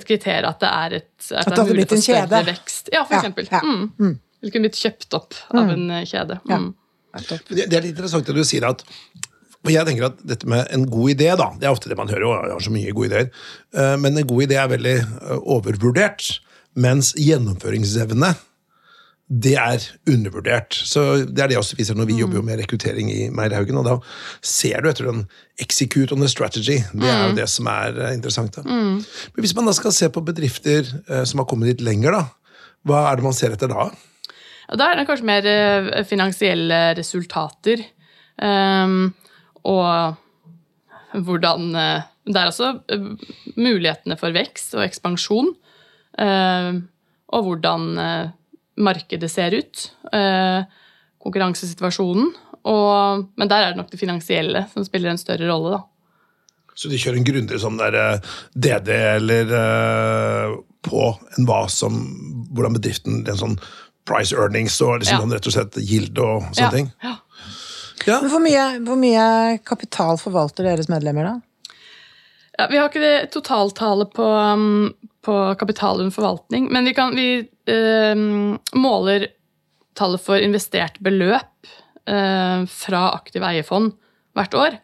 et 0.00 0.06
kriterium 0.08 0.48
at 0.50 0.60
det 0.62 0.70
er, 0.72 0.98
et, 1.02 1.10
at 1.30 1.38
At 1.44 1.52
det 1.52 1.58
hadde 1.60 1.76
blitt 1.76 1.92
en 1.92 2.02
større 2.02 2.26
kjede. 2.26 2.44
vekst. 2.50 2.90
Ja, 2.94 3.04
for 3.04 3.14
Ja, 3.14 3.20
eksempel. 3.20 3.48
ja. 3.52 3.60
Mm. 3.62 4.18
Eller 4.40 4.52
kunne 4.54 4.68
blitt 4.70 4.80
kjøpt 4.80 5.14
opp 5.18 5.34
av 5.52 5.68
en 5.68 5.86
kjede. 5.90 6.06
kjede. 6.10 6.40
Ja. 6.48 6.60
Mm. 7.10 7.26
Det, 7.28 7.64
det 7.66 7.76
er 7.76 7.82
litt 7.84 7.96
interessant 7.96 8.26
det 8.26 8.36
du 8.36 8.44
sier 8.46 8.68
at 8.68 8.84
og 9.60 9.72
jeg 9.74 9.84
tenker 9.84 10.06
at 10.08 10.20
dette 10.24 10.48
med 10.48 10.68
en 10.72 10.86
god 10.88 11.12
idé, 11.12 11.32
da, 11.36 11.50
det 11.60 11.68
er 11.68 11.74
ofte 11.74 11.90
det 11.90 11.98
man 11.98 12.08
hører, 12.08 12.24
og 12.26 12.46
jeg 12.48 12.54
har 12.54 12.62
så 12.64 12.72
mye 12.72 12.94
gode 12.96 13.10
ideer, 13.10 13.26
eh, 13.76 13.96
men 14.00 14.16
en 14.16 14.28
god 14.28 14.46
idé 14.46 14.56
er 14.56 14.70
veldig 14.72 14.94
eh, 15.00 15.42
overvurdert, 15.56 16.28
mens 16.80 17.12
gjennomføringsevne, 17.20 18.32
det 19.30 19.52
er 19.62 19.84
undervurdert. 20.10 20.74
Så 20.74 21.26
Det 21.28 21.44
er 21.44 21.52
det 21.52 21.58
også 21.60 21.76
viser 21.78 21.94
når 21.94 22.08
vi 22.08 22.16
jobber 22.18 22.40
jo 22.40 22.42
med 22.42 22.58
rekruttering 22.58 23.12
i 23.12 23.28
Meierhaugen. 23.30 23.76
Og 23.78 23.84
da 23.86 23.92
ser 24.42 24.82
du 24.82 24.88
etter 24.90 25.06
den 25.06 25.20
execute 25.62 26.10
on 26.10 26.18
the 26.18 26.26
strategy. 26.26 26.80
Det 26.90 27.06
er 27.06 27.28
jo 27.28 27.36
det 27.36 27.46
som 27.52 27.68
er 27.70 27.94
eh, 27.94 28.14
interessant. 28.16 28.56
da. 28.56 28.64
Men 28.66 29.44
Hvis 29.44 29.54
man 29.54 29.70
da 29.70 29.76
skal 29.76 29.94
se 29.94 30.08
på 30.10 30.24
bedrifter 30.26 30.88
som 31.22 31.44
har 31.44 31.46
kommet 31.46 31.70
litt 31.70 31.84
lenger, 31.84 32.16
da, 32.16 32.24
hva 32.88 33.04
er 33.12 33.20
det 33.20 33.28
man 33.28 33.36
ser 33.36 33.54
etter 33.54 33.70
da? 33.70 33.90
Og 34.70 34.78
da 34.78 34.90
er 34.90 35.00
det 35.00 35.06
kanskje 35.08 35.28
mer 35.28 35.48
eh, 35.50 36.02
finansielle 36.06 36.80
resultater. 36.98 37.82
Um, 38.40 39.10
og 39.68 40.16
hvordan 41.26 41.74
eh, 41.76 42.08
Det 42.30 42.38
er 42.38 42.48
også 42.48 42.70
eh, 42.88 43.08
mulighetene 43.58 44.16
for 44.20 44.32
vekst 44.36 44.76
og 44.78 44.84
ekspansjon. 44.86 45.50
Um, 46.20 46.84
og 47.30 47.46
hvordan 47.46 47.84
markedet 48.80 49.30
ser 49.30 49.54
ut. 49.54 49.90
eh, 50.12 50.62
konkurransesituasjonen. 51.20 52.32
Og, 52.64 53.26
men 53.36 53.48
der 53.48 53.62
er 53.62 53.72
det 53.72 53.80
nok 53.80 53.90
det 53.92 54.00
finansielle 54.00 54.64
som 54.72 54.84
spiller 54.84 55.12
en 55.12 55.20
større 55.20 55.48
rolle, 55.48 55.78
da. 55.78 55.84
Så 56.74 56.88
de 56.88 56.98
kjører 57.00 57.18
en 57.20 57.26
grundigere 57.26 57.60
sånn 57.60 57.78
der 57.80 58.22
DD 58.54 58.88
eller 58.94 59.50
uh, 59.52 60.54
på 60.86 61.10
enn 61.36 61.48
hva 61.48 61.64
som 61.68 61.98
Hvordan 62.50 62.76
bedriften 62.78 63.20
en 63.28 63.38
sånn 63.38 63.56
price 64.10 64.34
earnings 64.36 64.76
og 64.82 64.98
liksom 65.00 65.16
Ja. 65.16 65.22
sånn 65.22 65.34
rett 65.36 65.46
og 65.46 65.54
slett 65.54 65.78
yield 65.80 66.18
og 66.18 66.42
sånne 66.50 66.66
Ja, 66.66 66.70
ting. 66.74 66.92
ja. 67.02 67.16
Hvor 68.04 68.40
mye, 68.40 68.64
hvor 68.84 68.96
mye 68.96 69.58
kapital 69.64 70.16
forvalter 70.18 70.64
deres 70.66 70.88
medlemmer, 70.88 71.24
da? 71.24 71.40
Ja, 72.58 72.66
vi 72.70 72.78
har 72.80 72.88
ikke 72.88 73.00
det 73.00 73.30
totaltallet 73.32 74.12
på, 74.16 74.24
um, 74.24 74.94
på 75.24 75.34
kapital 75.60 76.00
under 76.00 76.12
forvaltning, 76.12 76.70
men 76.72 76.84
vi, 76.88 76.94
kan, 76.96 77.14
vi 77.16 77.48
eh, 77.68 78.14
måler 78.76 79.28
tallet 79.96 80.20
for 80.24 80.40
investert 80.40 80.98
beløp 81.04 81.68
eh, 82.08 82.64
fra 82.68 83.02
aktive 83.14 83.44
eiefond 83.48 83.92
hvert 84.36 84.56
år. 84.56 84.78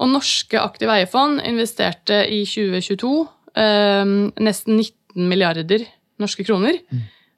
Og 0.00 0.08
norske 0.12 0.60
aktive 0.60 0.92
eiefond 0.92 1.40
investerte 1.46 2.22
i 2.28 2.42
2022 2.48 3.12
eh, 3.56 4.04
nesten 4.44 4.76
19 4.80 5.28
milliarder 5.28 5.84
norske 6.20 6.44
kroner. 6.48 6.78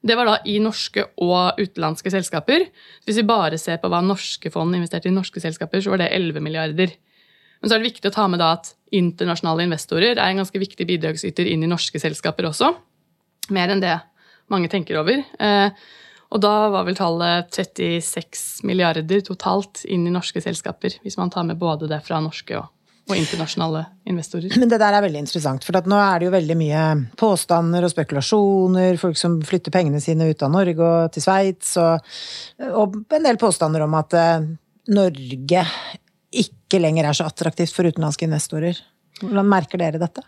Det 0.05 0.15
var 0.17 0.29
da 0.29 0.35
i 0.45 0.59
norske 0.61 1.07
og 1.23 1.57
utenlandske 1.57 2.11
selskaper. 2.13 2.67
Hvis 3.07 3.17
vi 3.21 3.25
bare 3.25 3.57
ser 3.61 3.79
på 3.81 3.89
hva 3.89 4.03
norske 4.05 4.51
fond 4.53 4.77
investerte 4.77 5.09
i 5.09 5.15
norske 5.15 5.41
selskaper, 5.41 5.81
så 5.81 5.95
var 5.95 6.03
det 6.03 6.11
11 6.13 6.43
milliarder. 6.45 6.93
Men 7.61 7.69
så 7.71 7.75
er 7.75 7.81
det 7.81 7.89
viktig 7.89 8.11
å 8.11 8.13
ta 8.13 8.27
med 8.29 8.43
at 8.45 8.75
internasjonale 8.93 9.65
investorer 9.65 10.13
er 10.13 10.27
en 10.27 10.43
ganske 10.43 10.61
viktig 10.61 10.85
bidragsyter 10.85 11.49
inn 11.49 11.65
i 11.65 11.69
norske 11.71 12.01
selskaper 12.01 12.51
også. 12.51 12.69
Mer 13.55 13.73
enn 13.73 13.81
det 13.81 13.95
mange 14.53 14.69
tenker 14.69 14.99
over. 15.01 15.23
Eh, 15.41 15.85
og 16.35 16.41
da 16.43 16.53
var 16.73 16.85
vel 16.85 16.97
tallet 16.97 17.49
36 17.53 18.65
milliarder 18.67 19.25
totalt 19.25 19.85
inn 19.89 20.05
i 20.05 20.13
norske 20.13 20.41
selskaper, 20.43 20.99
hvis 21.01 21.17
man 21.17 21.31
tar 21.33 21.47
med 21.47 21.57
både 21.61 21.89
det 21.89 22.01
fra 22.05 22.19
norske 22.21 22.57
og, 22.59 22.69
og 23.05 23.13
internasjonale 23.13 23.83
investorer. 24.09 24.55
Men 24.57 24.69
det 24.71 24.79
der 24.81 24.95
er 24.97 25.03
veldig 25.05 25.21
interessant, 25.21 25.65
for 25.65 25.77
nå 25.91 25.97
er 26.01 26.19
det 26.19 26.27
jo 26.27 26.33
veldig 26.33 26.57
mye 26.57 26.83
påstander 27.19 27.85
og 27.85 27.93
spekulasjoner, 27.93 28.97
folk 29.01 29.19
som 29.19 29.37
flytter 29.45 29.73
pengene 29.73 30.01
sine 30.01 30.31
ut 30.31 30.45
av 30.45 30.53
Norge 30.53 30.81
og 30.81 31.13
til 31.13 31.25
Sveits, 31.25 31.75
og, 31.81 32.15
og 32.71 32.97
en 33.13 33.27
del 33.27 33.37
påstander 33.41 33.85
om 33.85 33.97
at 33.99 34.17
eh, 34.17 34.47
Norge 34.95 35.65
ikke 36.35 36.81
lenger 36.81 37.09
er 37.09 37.17
så 37.17 37.27
attraktivt 37.29 37.75
for 37.75 37.87
utenlandske 37.87 38.25
investorer. 38.27 38.79
Hvordan 39.21 39.53
merker 39.53 39.79
dere 39.79 40.01
dette? 40.01 40.25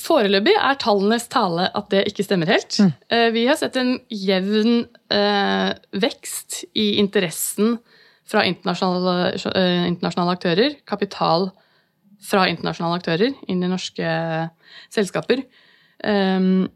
Foreløpig 0.00 0.56
er 0.58 0.78
tallenes 0.82 1.28
tale 1.30 1.68
at 1.70 1.92
det 1.92 2.06
ikke 2.10 2.24
stemmer 2.26 2.50
helt. 2.50 2.80
Mm. 2.82 2.90
Vi 3.36 3.44
har 3.46 3.60
sett 3.60 3.76
en 3.78 3.92
jevn 4.10 4.88
eh, 5.14 5.68
vekst 6.02 6.64
i 6.74 6.96
interessen 6.98 7.76
fra 8.28 8.44
internasjonale, 8.48 9.34
eh, 9.54 9.84
internasjonale 9.90 10.36
aktører. 10.38 10.78
Kapital 10.88 11.50
fra 12.24 12.46
internasjonale 12.48 13.00
aktører 13.00 13.34
inn 13.48 13.62
i 13.62 13.68
norske 13.68 14.08
selskaper. 14.92 15.44
Um, 16.04 16.66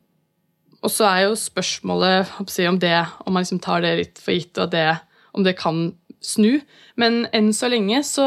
og 0.84 0.92
så 0.92 1.08
er 1.08 1.22
jo 1.26 1.38
spørsmålet 1.38 2.34
om 2.68 2.78
det, 2.78 2.98
om 3.26 3.34
man 3.34 3.42
liksom 3.42 3.60
tar 3.64 3.82
det 3.82 3.94
litt 3.98 4.20
for 4.22 4.36
gitt, 4.36 4.58
og 4.60 4.70
det, 4.70 4.86
om 5.34 5.44
det 5.46 5.56
kan 5.58 5.88
snu. 6.24 6.60
Men 7.00 7.24
enn 7.34 7.50
så 7.56 7.70
lenge 7.72 8.02
så, 8.06 8.26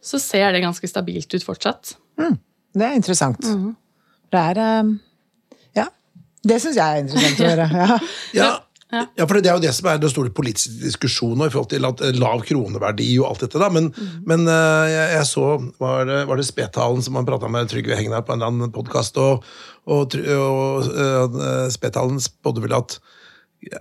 så 0.00 0.20
ser 0.22 0.52
det 0.54 0.64
ganske 0.64 0.90
stabilt 0.90 1.34
ut 1.34 1.46
fortsatt. 1.46 1.94
Det 2.18 2.86
er 2.86 2.96
interessant. 2.98 3.44
Det 4.32 4.40
er 4.40 4.62
eh, 4.64 4.96
Ja. 5.78 5.86
Det 6.48 6.58
syns 6.62 6.78
jeg 6.78 6.86
er 6.86 7.04
interessant 7.04 7.40
å 7.42 7.52
høre. 7.52 7.68
Ja. 7.78 7.98
Ja, 8.36 8.50
ja. 8.92 9.26
for 9.26 9.36
det 9.36 9.50
er 9.50 9.58
jo 9.58 9.64
det 9.64 9.72
som 9.76 9.88
er 9.90 10.00
den 10.00 10.12
store 10.12 10.32
politiske 10.34 10.72
diskusjonen 10.80 11.46
i 11.46 11.52
forhold 11.52 11.70
til 11.72 11.88
at 11.88 12.02
eh, 12.04 12.16
lav 12.16 12.42
kroneverdi 12.48 13.08
og 13.20 13.30
alt 13.30 13.44
dette. 13.44 13.60
da, 13.60 13.68
Men, 13.72 13.90
men 14.28 14.46
eh, 14.48 14.86
jeg, 14.92 15.06
jeg 15.18 15.28
så 15.28 15.46
Var 15.78 16.08
det, 16.08 16.18
var 16.30 16.40
det 16.40 16.48
Spetalen 16.48 17.04
som 17.04 17.18
man 17.18 17.28
prata 17.28 17.50
med 17.52 17.68
Trygve 17.70 17.98
Hegnar 17.98 18.24
på 18.24 18.34
en 18.34 18.40
eller 18.40 18.54
annen 18.54 18.74
podkast, 18.74 19.20
og, 19.20 19.44
og, 19.86 20.16
og, 20.16 20.88
og 20.88 21.38
eh, 21.44 21.68
Spetalen 21.74 22.20
spådde 22.22 22.64
vel 22.64 22.78
at 22.78 22.98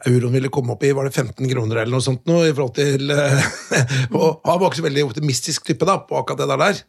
euroen 0.09 0.33
ville 0.33 0.49
komme 0.49 0.73
opp 0.73 0.83
i 0.83 0.89
var 0.97 1.05
det 1.05 1.13
15 1.13 1.45
kroner 1.51 1.83
eller 1.83 1.93
noe 1.93 2.01
sånt 2.03 2.23
nå, 2.25 2.39
i 2.47 2.53
forhold 2.55 2.73
til 2.79 3.11
Og 4.17 4.41
han 4.41 4.57
var 4.57 4.71
ikke 4.71 4.79
så 4.81 4.87
veldig 4.87 5.05
optimistisk 5.05 5.67
type 5.69 5.85
da, 5.85 5.99
på 6.01 6.17
akkurat 6.17 6.41
det 6.41 6.57
der. 6.63 6.81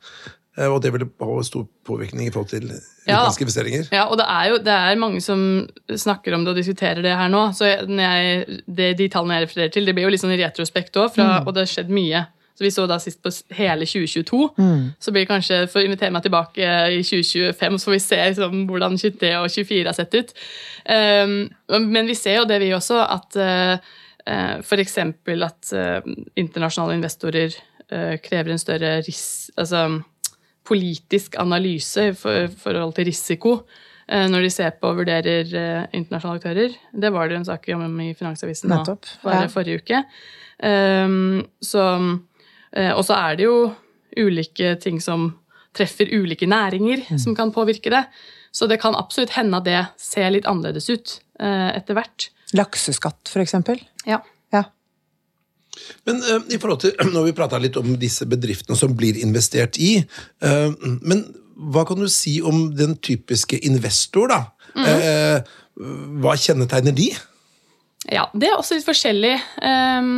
Eh, 0.59 0.67
Og 0.75 0.81
det 0.83 0.91
ville 0.93 1.07
ha 1.21 1.43
stor 1.47 1.67
påvirkning 1.87 2.27
i 2.27 2.31
forhold 2.35 2.49
til 2.50 2.67
Ja. 2.69 3.21
utenlandske 3.23 3.47
investeringer. 3.47 3.88
Ja, 3.95 4.07
og 4.11 4.19
det 4.19 4.27
er 4.29 4.49
jo 4.50 4.57
det 4.59 4.75
er 4.75 4.97
mange 5.00 5.21
som 5.23 5.69
snakker 5.88 6.35
om 6.35 6.45
det 6.45 6.50
og 6.57 6.59
diskuterer 6.59 7.03
det 7.03 7.15
her 7.17 7.29
nå. 7.33 7.53
Så 7.55 7.65
jeg, 7.71 7.87
når 7.88 8.03
jeg, 8.03 8.62
det, 8.69 8.88
de 8.99 9.09
tallene 9.09 9.38
jeg 9.38 9.47
refererer 9.49 9.71
til, 9.73 9.87
det 9.87 9.95
blir 9.95 10.05
jo 10.05 10.11
litt 10.11 10.21
sånn 10.21 10.35
i 10.35 10.43
retrospekt 10.43 10.97
òg, 10.97 11.17
og 11.47 11.55
det 11.55 11.62
har 11.65 11.71
skjedd 11.73 11.88
mye. 11.95 12.27
Så 12.59 12.65
Vi 12.65 12.71
så 12.75 12.88
da 12.91 12.97
sist 12.99 13.23
på 13.23 13.31
hele 13.55 13.87
2022. 13.87 14.50
Så 14.99 15.12
blir 15.15 15.23
det 15.23 15.29
kanskje 15.31 15.69
for 15.71 15.79
å 15.79 15.85
invitere 15.87 16.11
meg 16.11 16.25
tilbake 16.25 16.59
i 16.91 17.03
2025, 17.07 17.79
så 17.79 17.85
får 17.87 17.93
vi 17.95 17.99
se 18.03 18.17
liksom, 18.17 18.67
hvordan 18.67 18.99
23 18.99 19.31
og 19.38 19.47
24 19.49 19.85
har 19.87 19.95
sett 19.95 20.15
ut. 20.19 20.33
Um, 20.91 21.37
men 21.95 22.07
vi 22.11 22.15
ser 22.19 22.41
jo 22.41 22.45
det, 22.50 22.59
vi 22.61 22.73
også, 22.75 22.99
at 22.99 23.37
uh, 23.38 23.79
uh, 24.27 24.59
f.eks. 24.59 24.99
at 24.99 25.73
uh, 25.73 26.00
internasjonale 26.37 26.99
investorer 26.99 27.55
uh, 27.93 28.17
krever 28.25 28.50
en 28.50 28.59
større 28.59 28.97
ris 29.07 29.50
altså, 29.57 30.03
politisk 30.69 31.39
analyse 31.41 32.11
i 32.11 32.15
for, 32.17 32.49
forhold 32.61 32.95
til 32.99 33.09
risiko 33.09 33.55
eh, 34.09 34.27
når 34.31 34.47
de 34.47 34.53
ser 34.53 34.77
på 34.77 34.91
og 34.93 35.01
vurderer 35.03 35.49
eh, 35.49 35.87
internasjonale 35.97 36.43
aktører. 36.43 36.79
Det 36.93 37.13
var 37.15 37.31
det 37.31 37.41
en 37.41 37.49
sak 37.49 37.69
om 37.75 38.01
i 38.05 38.13
Finansavisen 38.19 38.73
nå, 38.73 38.83
bare 39.25 39.47
ja. 39.47 39.53
forrige 39.53 39.83
uke. 39.83 40.03
Um, 40.59 41.45
så, 41.63 41.85
eh, 42.75 42.91
og 42.93 43.05
så 43.07 43.19
er 43.19 43.39
det 43.39 43.47
jo 43.47 43.59
ulike 44.19 44.75
ting 44.83 44.99
som 45.01 45.31
treffer 45.77 46.11
ulike 46.11 46.49
næringer 46.49 47.05
Mm. 47.09 47.19
som 47.23 47.37
kan 47.37 47.53
påvirke 47.55 47.93
det. 47.93 48.05
Så 48.53 48.67
det 48.67 48.81
kan 48.83 48.97
absolutt 48.99 49.37
hende 49.37 49.61
at 49.61 49.65
det 49.69 49.83
ser 50.01 50.31
litt 50.33 50.49
annerledes 50.49 50.89
ut 50.91 51.21
etter 51.39 51.95
hvert. 51.95 52.31
Lakseskatt, 52.57 53.29
for 53.31 53.45
eksempel. 53.45 53.79
Ja. 54.09 54.19
Men 56.08 56.23
uh, 56.25 56.40
i 56.52 56.58
forhold 56.61 56.82
til, 56.85 56.94
Når 57.14 57.28
vi 57.30 57.37
prata 57.37 57.61
litt 57.62 57.76
om 57.80 57.97
disse 58.00 58.26
bedriftene 58.28 58.78
som 58.78 58.97
blir 58.97 59.18
investert 59.23 59.80
i, 59.82 59.99
uh, 60.44 60.73
men 61.02 61.26
hva 61.58 61.82
kan 61.88 61.99
du 61.99 62.06
si 62.11 62.38
om 62.47 62.68
den 62.78 62.94
typiske 63.02 63.58
investor, 63.66 64.30
da? 64.30 64.40
Eh, 64.78 65.40
hva 66.23 66.35
kjennetegner 66.38 66.94
de? 66.94 67.11
Ja, 68.08 68.28
det 68.35 68.50
er 68.50 68.58
også 68.58 68.78
litt 68.78 68.87
forskjellig 68.87 69.35
ehm, 69.66 70.12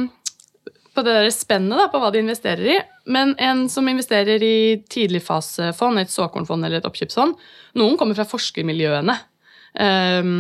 på 0.95 1.05
det 1.07 1.15
der 1.17 1.31
spennet 1.35 1.81
da, 1.81 1.89
på 1.93 2.01
hva 2.03 2.11
de 2.13 2.23
investerer 2.23 2.75
i. 2.77 2.79
Men 3.11 3.33
en 3.41 3.65
som 3.73 3.89
investerer 3.89 4.43
i 4.45 4.81
tidligfasefond, 4.93 6.03
et 6.03 6.13
såkornfond 6.13 6.67
eller 6.67 6.81
et 6.81 6.87
oppkjøpsfond 6.87 7.39
Noen 7.81 7.97
kommer 7.99 8.19
fra 8.19 8.29
forskermiljøene 8.29 9.17
ehm, 9.81 10.35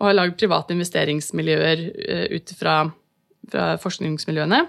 og 0.00 0.08
har 0.08 0.16
lagd 0.16 0.38
private 0.40 0.74
investeringsmiljøer 0.74 1.84
uh, 1.86 2.26
ut 2.32 2.52
fra, 2.56 2.76
fra 3.48 3.76
forskningsmiljøene. 3.80 4.60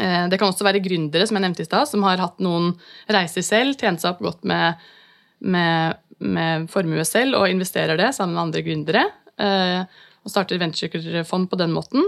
Eh, 0.00 0.28
Det 0.28 0.38
kan 0.38 0.48
også 0.52 0.64
være 0.64 0.82
gründere, 0.84 1.26
som 1.26 1.36
jeg 1.36 1.42
nevnte 1.46 1.62
i 1.62 1.68
stad, 1.68 1.88
som 1.88 2.02
har 2.06 2.18
hatt 2.22 2.38
noen 2.40 2.72
reiser 3.08 3.42
selv, 3.42 3.76
tjent 3.80 4.00
seg 4.00 4.14
opp 4.14 4.20
godt 4.22 4.44
med, 4.44 4.74
med, 5.40 5.96
med 6.20 6.68
formue 6.70 7.04
selv 7.04 7.36
og 7.40 7.48
investerer 7.50 7.96
det 7.98 8.14
sammen 8.14 8.34
med 8.34 8.42
andre 8.48 8.62
gründere. 8.62 9.04
eh, 9.38 9.84
Og 10.24 10.30
starter 10.30 10.56
venturefond 10.58 11.50
på 11.50 11.56
den 11.60 11.72
måten. 11.72 12.02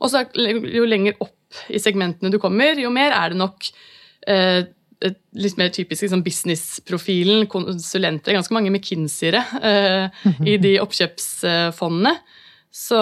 Og 0.00 0.10
så 0.10 0.24
jo 0.34 0.84
lenger 0.88 1.14
opp 1.20 1.36
i 1.68 1.78
segmentene 1.78 2.30
du 2.32 2.38
kommer, 2.38 2.74
jo 2.78 2.90
mer 2.90 3.12
er 3.12 3.28
det 3.30 3.38
nok 3.38 3.66
eh, 4.26 4.64
litt 5.34 5.56
mer 5.56 5.68
typisk 5.72 6.02
liksom 6.02 6.22
businessprofilen, 6.24 7.46
konsulenter, 7.46 8.34
ganske 8.34 8.52
mange 8.52 8.70
McKinseyere 8.70 10.10
i 10.44 10.56
de 10.60 10.74
oppkjøpsfondene. 10.82 12.12
Så, 12.70 12.98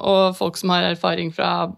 og 0.00 0.36
folk 0.38 0.56
som 0.56 0.72
har 0.72 0.86
erfaring 0.94 1.32
fra 1.36 1.50
å 1.68 1.76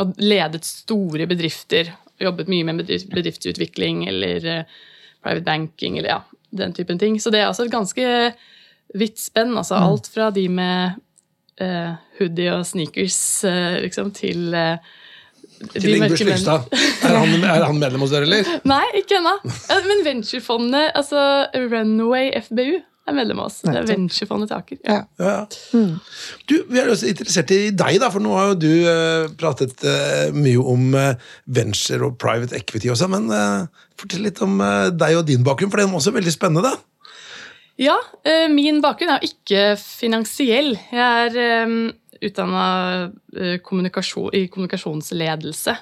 og 0.00 0.16
ledet 0.18 0.64
store 0.66 1.22
bedrifter, 1.30 1.92
jobbet 2.18 2.48
mye 2.50 2.64
med 2.66 2.80
bedriftsutvikling 2.82 4.00
eller 4.10 4.46
eh, 4.50 4.64
private 5.22 5.44
banking 5.46 6.00
eller 6.00 6.10
ja, 6.10 6.16
den 6.50 6.74
typen 6.74 6.98
ting. 6.98 7.20
Så 7.22 7.30
det 7.30 7.38
er 7.38 7.46
altså 7.46 7.68
et 7.68 7.72
ganske 7.72 8.08
vidt 8.98 9.22
spenn. 9.22 9.54
altså 9.56 9.78
Alt 9.78 10.10
fra 10.10 10.32
de 10.34 10.48
med 10.50 10.98
uh, 11.62 11.94
hoodie 12.18 12.50
og 12.56 12.66
sneakers 12.66 13.20
uh, 13.46 13.78
liksom, 13.84 14.10
til 14.18 14.50
uh, 14.50 14.82
Til 15.76 15.86
Ingbjørg 15.94 16.26
menn. 16.26 16.50
Er, 16.50 17.16
han- 17.20 17.46
er 17.54 17.66
han 17.68 17.78
medlem 17.78 18.02
hos 18.02 18.10
dere, 18.16 18.26
eller? 18.26 18.50
Nei, 18.74 18.82
ikke 19.04 19.20
ennå. 19.20 19.36
Eh, 19.46 19.86
Men 19.86 20.02
venturefondet, 20.10 20.90
altså 20.98 21.22
Runway 21.54 22.32
FBU, 22.48 22.80
er 23.10 23.16
medlem 23.16 23.40
av 23.42 23.48
oss. 23.50 23.60
Det 23.64 23.72
er 23.76 23.88
venturefondet 23.88 24.50
til 24.50 24.58
Aker. 24.58 24.78
Ja. 24.84 24.98
Ja. 25.20 25.32
ja. 25.74 25.84
Du, 26.48 26.54
Vi 26.70 26.80
er 26.80 26.90
også 26.90 27.10
interessert 27.10 27.52
i 27.54 27.60
deg, 27.70 27.98
da, 28.02 28.10
for 28.12 28.22
nå 28.24 28.34
har 28.36 28.52
jo 28.52 28.58
du 28.62 28.70
uh, 28.86 29.30
pratet 29.40 29.74
uh, 29.86 30.30
mye 30.36 30.60
om 30.60 30.94
uh, 30.96 31.32
venture 31.50 32.08
og 32.08 32.18
private 32.22 32.56
equity 32.58 32.90
også. 32.92 33.10
Men 33.12 33.28
fortell 34.00 34.24
litt 34.24 34.40
om 34.44 34.60
deg 34.96 35.18
og 35.18 35.26
din 35.28 35.44
bakgrunn, 35.44 35.72
for 35.72 35.82
den 35.82 35.90
er 35.90 35.98
også 36.00 36.14
veldig 36.14 36.32
spennende. 36.32 36.70
da. 36.70 36.76
Ja, 37.80 37.96
eh, 38.28 38.46
min 38.52 38.82
bakgrunn 38.84 39.14
er 39.14 39.24
ikke 39.24 39.74
finansiell. 39.80 40.74
Jeg 40.92 41.30
er 41.30 41.64
um, 41.68 41.90
utdanna 42.20 42.64
kommunikasjon, 43.64 44.34
i 44.36 44.46
kommunikasjonsledelse 44.52 45.76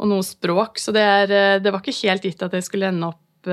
og 0.00 0.10
noe 0.10 0.26
språk, 0.26 0.80
så 0.80 0.94
det, 0.96 1.02
er, 1.04 1.60
det 1.62 1.70
var 1.70 1.82
ikke 1.82 2.08
helt 2.08 2.24
gitt 2.24 2.42
at 2.42 2.54
jeg 2.56 2.66
skulle 2.66 2.88
ende 2.90 3.10
opp 3.12 3.50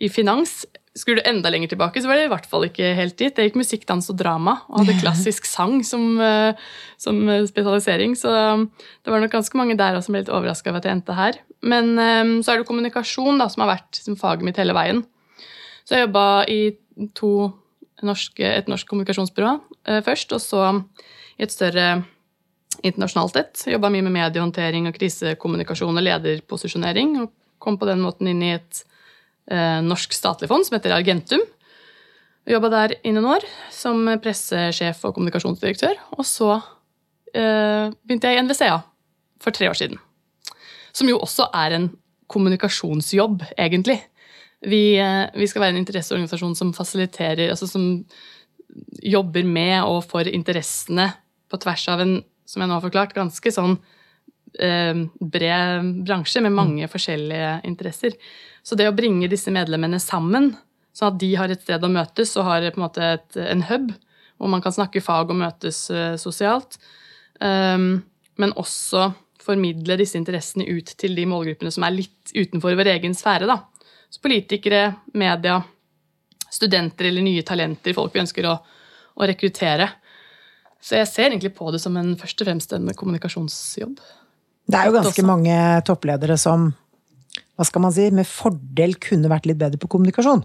i 0.00 0.08
finans. 0.10 0.62
Skulle 0.94 1.18
du 1.22 1.26
enda 1.26 1.50
lenger 1.50 1.72
tilbake, 1.72 1.98
så 1.98 2.06
var 2.06 2.20
det 2.20 2.28
i 2.28 2.30
hvert 2.30 2.46
fall 2.46 2.68
ikke 2.68 2.92
helt 2.94 3.16
dit. 3.18 3.34
Jeg 3.34 3.50
gikk 3.50 3.58
musikk, 3.58 3.86
dans 3.88 4.06
og 4.12 4.18
drama 4.20 4.60
og 4.68 4.84
hadde 4.84 5.00
klassisk 5.00 5.48
sang 5.50 5.80
som, 5.86 6.20
eh, 6.22 6.60
som 7.02 7.18
spesialisering, 7.48 8.14
så 8.18 8.30
um, 8.54 8.68
det 9.02 9.10
var 9.10 9.24
nok 9.24 9.34
ganske 9.34 9.58
mange 9.58 9.74
der 9.80 9.98
også 9.98 10.06
som 10.06 10.14
ble 10.14 10.22
litt 10.22 10.30
overraska 10.30 10.70
over 10.70 10.78
at 10.78 10.86
jeg 10.86 10.98
endte 11.00 11.18
her. 11.18 11.40
Men 11.66 11.98
eh, 11.98 12.22
så 12.46 12.54
er 12.54 12.62
det 12.62 12.68
kommunikasjon 12.70 13.42
da, 13.42 13.50
som 13.50 13.64
har 13.64 13.74
vært 13.74 14.00
som 14.04 14.18
faget 14.20 14.46
mitt 14.46 14.60
hele 14.62 14.76
veien. 14.76 15.02
Så 15.82 15.98
jeg 15.98 16.06
jobba 16.06 16.26
i 16.48 16.60
to 17.18 17.34
norske, 18.06 18.46
et 18.46 18.70
norsk 18.70 18.88
kommunikasjonsbyrå 18.88 19.52
eh, 19.90 20.00
først, 20.06 20.32
og 20.36 20.42
så 20.42 20.64
i 21.34 21.46
et 21.46 21.52
større 21.52 22.04
internasjonalt 22.84 23.36
et. 23.40 23.66
Jobba 23.70 23.90
mye 23.92 24.04
med 24.06 24.14
mediehåndtering 24.14 24.88
og 24.88 24.96
krisekommunikasjon 24.96 25.98
og 25.98 26.04
lederposisjonering. 26.04 27.16
Og 27.22 27.32
kom 27.62 27.78
på 27.80 27.88
den 27.88 28.02
måten 28.04 28.28
inn 28.30 28.42
i 28.44 28.54
et 28.56 28.82
eh, 28.82 28.90
norsk 29.44 30.14
statlig 30.16 30.48
fond 30.48 30.64
som 30.64 30.78
heter 30.78 30.94
Argentum. 30.96 31.42
Jobba 32.44 32.68
der 32.72 32.94
i 33.00 33.12
noen 33.14 33.30
år 33.38 33.44
som 33.72 34.02
pressesjef 34.20 35.00
og 35.08 35.14
kommunikasjonsdirektør. 35.16 35.96
Og 36.18 36.26
så 36.28 36.50
eh, 37.32 37.88
begynte 38.04 38.28
jeg 38.28 38.40
i 38.40 38.44
NVCA 38.44 38.78
for 39.40 39.56
tre 39.56 39.70
år 39.70 39.78
siden. 39.78 40.00
Som 40.94 41.08
jo 41.08 41.20
også 41.24 41.48
er 41.56 41.78
en 41.78 41.88
kommunikasjonsjobb, 42.30 43.46
egentlig. 43.56 43.96
Vi, 44.64 44.96
eh, 45.00 45.24
vi 45.32 45.48
skal 45.48 45.64
være 45.64 45.76
en 45.76 45.82
interesseorganisasjon 45.82 46.56
som 46.58 46.76
fasiliterer, 46.76 47.48
altså 47.50 47.68
som 47.70 48.04
jobber 49.04 49.44
med 49.48 49.80
og 49.84 50.02
for 50.04 50.28
interessene 50.28 51.10
på 51.48 51.60
tvers 51.62 51.88
av 51.92 52.04
en, 52.04 52.18
som 52.44 52.60
jeg 52.60 52.68
nå 52.68 52.76
har 52.76 52.84
forklart, 52.84 53.16
ganske 53.16 53.52
sånn 53.56 53.78
eh, 54.60 55.04
bred 55.20 55.94
bransje 56.04 56.44
med 56.44 56.56
mange 56.60 56.92
forskjellige 56.92 57.62
interesser. 57.70 58.20
Så 58.64 58.78
det 58.80 58.88
å 58.88 58.96
bringe 58.96 59.28
disse 59.28 59.52
medlemmene 59.52 60.00
sammen, 60.00 60.54
sånn 60.96 61.12
at 61.12 61.20
de 61.20 61.30
har 61.36 61.52
et 61.52 61.62
sted 61.62 61.84
å 61.84 61.92
møtes 61.92 62.32
og 62.38 62.48
har 62.48 62.64
på 62.70 62.80
en 62.80 62.86
måte 62.86 63.12
et, 63.18 63.28
en 63.36 63.64
hub 63.68 63.92
hvor 64.38 64.50
man 64.50 64.62
kan 64.64 64.74
snakke 64.74 65.02
fag 65.04 65.30
og 65.30 65.38
møtes 65.38 65.84
eh, 65.94 66.16
sosialt, 66.18 66.78
um, 67.38 68.02
men 68.40 68.54
også 68.58 69.12
formidle 69.44 69.98
disse 70.00 70.18
interessene 70.18 70.66
ut 70.66 70.90
til 70.98 71.14
de 71.14 71.26
målgruppene 71.28 71.70
som 71.74 71.84
er 71.86 71.94
litt 71.94 72.32
utenfor 72.34 72.74
vår 72.78 72.90
egen 72.96 73.14
sfære. 73.14 73.46
da. 73.46 73.60
Så 74.10 74.22
politikere, 74.24 74.88
media, 75.14 75.60
studenter 76.50 77.10
eller 77.10 77.24
nye 77.26 77.44
talenter, 77.46 77.94
folk 77.96 78.14
vi 78.14 78.22
ønsker 78.24 78.48
å, 78.48 78.56
å 79.14 79.28
rekruttere. 79.28 79.88
Så 80.84 80.98
jeg 80.98 81.10
ser 81.10 81.30
egentlig 81.30 81.54
på 81.56 81.70
det 81.72 81.80
som 81.82 81.96
en 82.00 82.14
først 82.20 82.42
og 82.42 82.48
fremst 82.48 82.74
en 82.76 82.90
kommunikasjonsjobb. 82.92 84.00
Det 84.64 84.80
er 84.80 84.88
jo 84.88 84.96
ganske 84.96 85.26
mange 85.26 85.56
toppledere 85.84 86.36
som 86.40 86.70
hva 87.54 87.66
skal 87.68 87.84
man 87.84 87.94
si, 87.94 88.08
med 88.14 88.26
fordel 88.26 88.96
kunne 89.02 89.30
vært 89.30 89.46
litt 89.50 89.60
bedre 89.60 89.80
på 89.80 89.90
kommunikasjon. 89.92 90.42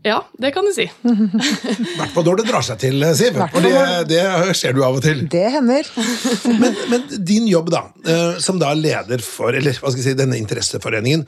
Ja, 0.00 0.22
det 0.40 0.54
kan 0.54 0.64
du 0.64 0.72
si. 0.72 0.86
I 0.88 1.12
hvert 1.98 2.14
fall 2.14 2.24
når 2.24 2.40
det 2.40 2.46
drar 2.48 2.64
seg 2.64 2.80
til, 2.80 3.04
Siv. 3.18 3.36
Hvert 3.36 3.52
For 3.52 3.66
det, 3.66 3.74
det 4.08 4.22
skjer 4.56 4.76
du 4.76 4.80
av 4.86 4.96
og 4.96 5.04
til. 5.04 5.26
Det 5.28 5.44
hender. 5.52 5.90
Men, 6.62 6.76
men 6.88 7.04
din 7.28 7.48
jobb, 7.50 7.68
da, 7.72 7.82
eh, 8.08 8.40
som 8.40 8.58
da 8.60 8.72
leder 8.76 9.20
for 9.24 9.52
eller 9.56 9.76
hva 9.76 9.92
skal 9.92 10.00
jeg 10.00 10.08
si, 10.08 10.18
denne 10.18 10.38
interesseforeningen, 10.40 11.26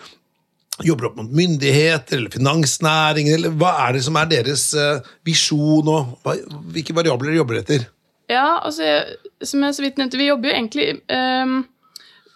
jobber 0.82 1.10
opp 1.10 1.18
mot 1.20 1.34
myndigheter 1.36 2.16
eller 2.16 2.32
finansnæringen, 2.32 3.34
eller 3.36 3.52
hva 3.60 3.74
er 3.84 3.96
det 3.96 4.06
som 4.06 4.16
er 4.16 4.30
deres 4.30 4.64
eh, 4.78 5.10
visjon, 5.28 5.90
og 5.92 6.14
hva, 6.24 6.38
hvilke 6.72 6.96
variabler 6.96 7.36
jobber 7.36 7.60
etter? 7.60 7.84
Ja, 8.32 8.62
altså, 8.64 9.02
som 9.44 9.66
jeg 9.66 9.76
så 9.76 9.84
vidt 9.84 10.00
nevnte, 10.00 10.20
vi 10.20 10.30
jobber 10.30 10.48
jo 10.48 10.56
egentlig 10.56 10.88
um, 11.12 11.60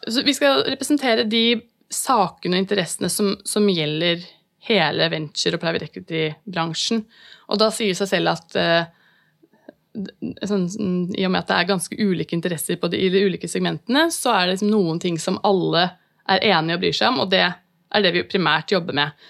så 0.07 0.23
Vi 0.23 0.35
skal 0.37 0.61
representere 0.69 1.25
de 1.27 1.63
sakene 1.93 2.59
og 2.59 2.65
interessene 2.65 3.11
som, 3.13 3.35
som 3.47 3.69
gjelder 3.71 4.25
hele 4.67 5.09
venture- 5.13 5.57
og 5.57 5.63
private 5.63 5.87
equity-bransjen. 5.87 7.05
Og 7.53 7.61
da 7.63 7.71
sier 7.75 7.95
seg 7.99 8.11
selv 8.11 8.33
at 8.33 8.57
eh, 8.59 8.89
sånn, 10.47 10.67
I 11.17 11.27
og 11.29 11.33
med 11.33 11.45
at 11.45 11.53
det 11.53 11.61
er 11.61 11.71
ganske 11.71 11.99
ulike 12.01 12.37
interesser 12.37 12.81
de, 12.83 12.99
i 12.99 13.11
de 13.13 13.25
ulike 13.27 13.49
segmentene, 13.51 14.09
så 14.13 14.35
er 14.35 14.47
det 14.47 14.57
liksom 14.57 14.73
noen 14.75 15.01
ting 15.03 15.21
som 15.23 15.41
alle 15.47 15.89
er 16.27 16.43
enige 16.51 16.79
og 16.79 16.83
bryr 16.83 16.99
seg 16.99 17.13
om, 17.13 17.21
og 17.23 17.31
det 17.33 17.45
er 17.47 18.03
det 18.03 18.15
vi 18.17 18.27
primært 18.27 18.75
jobber 18.75 18.97
med. 18.99 19.27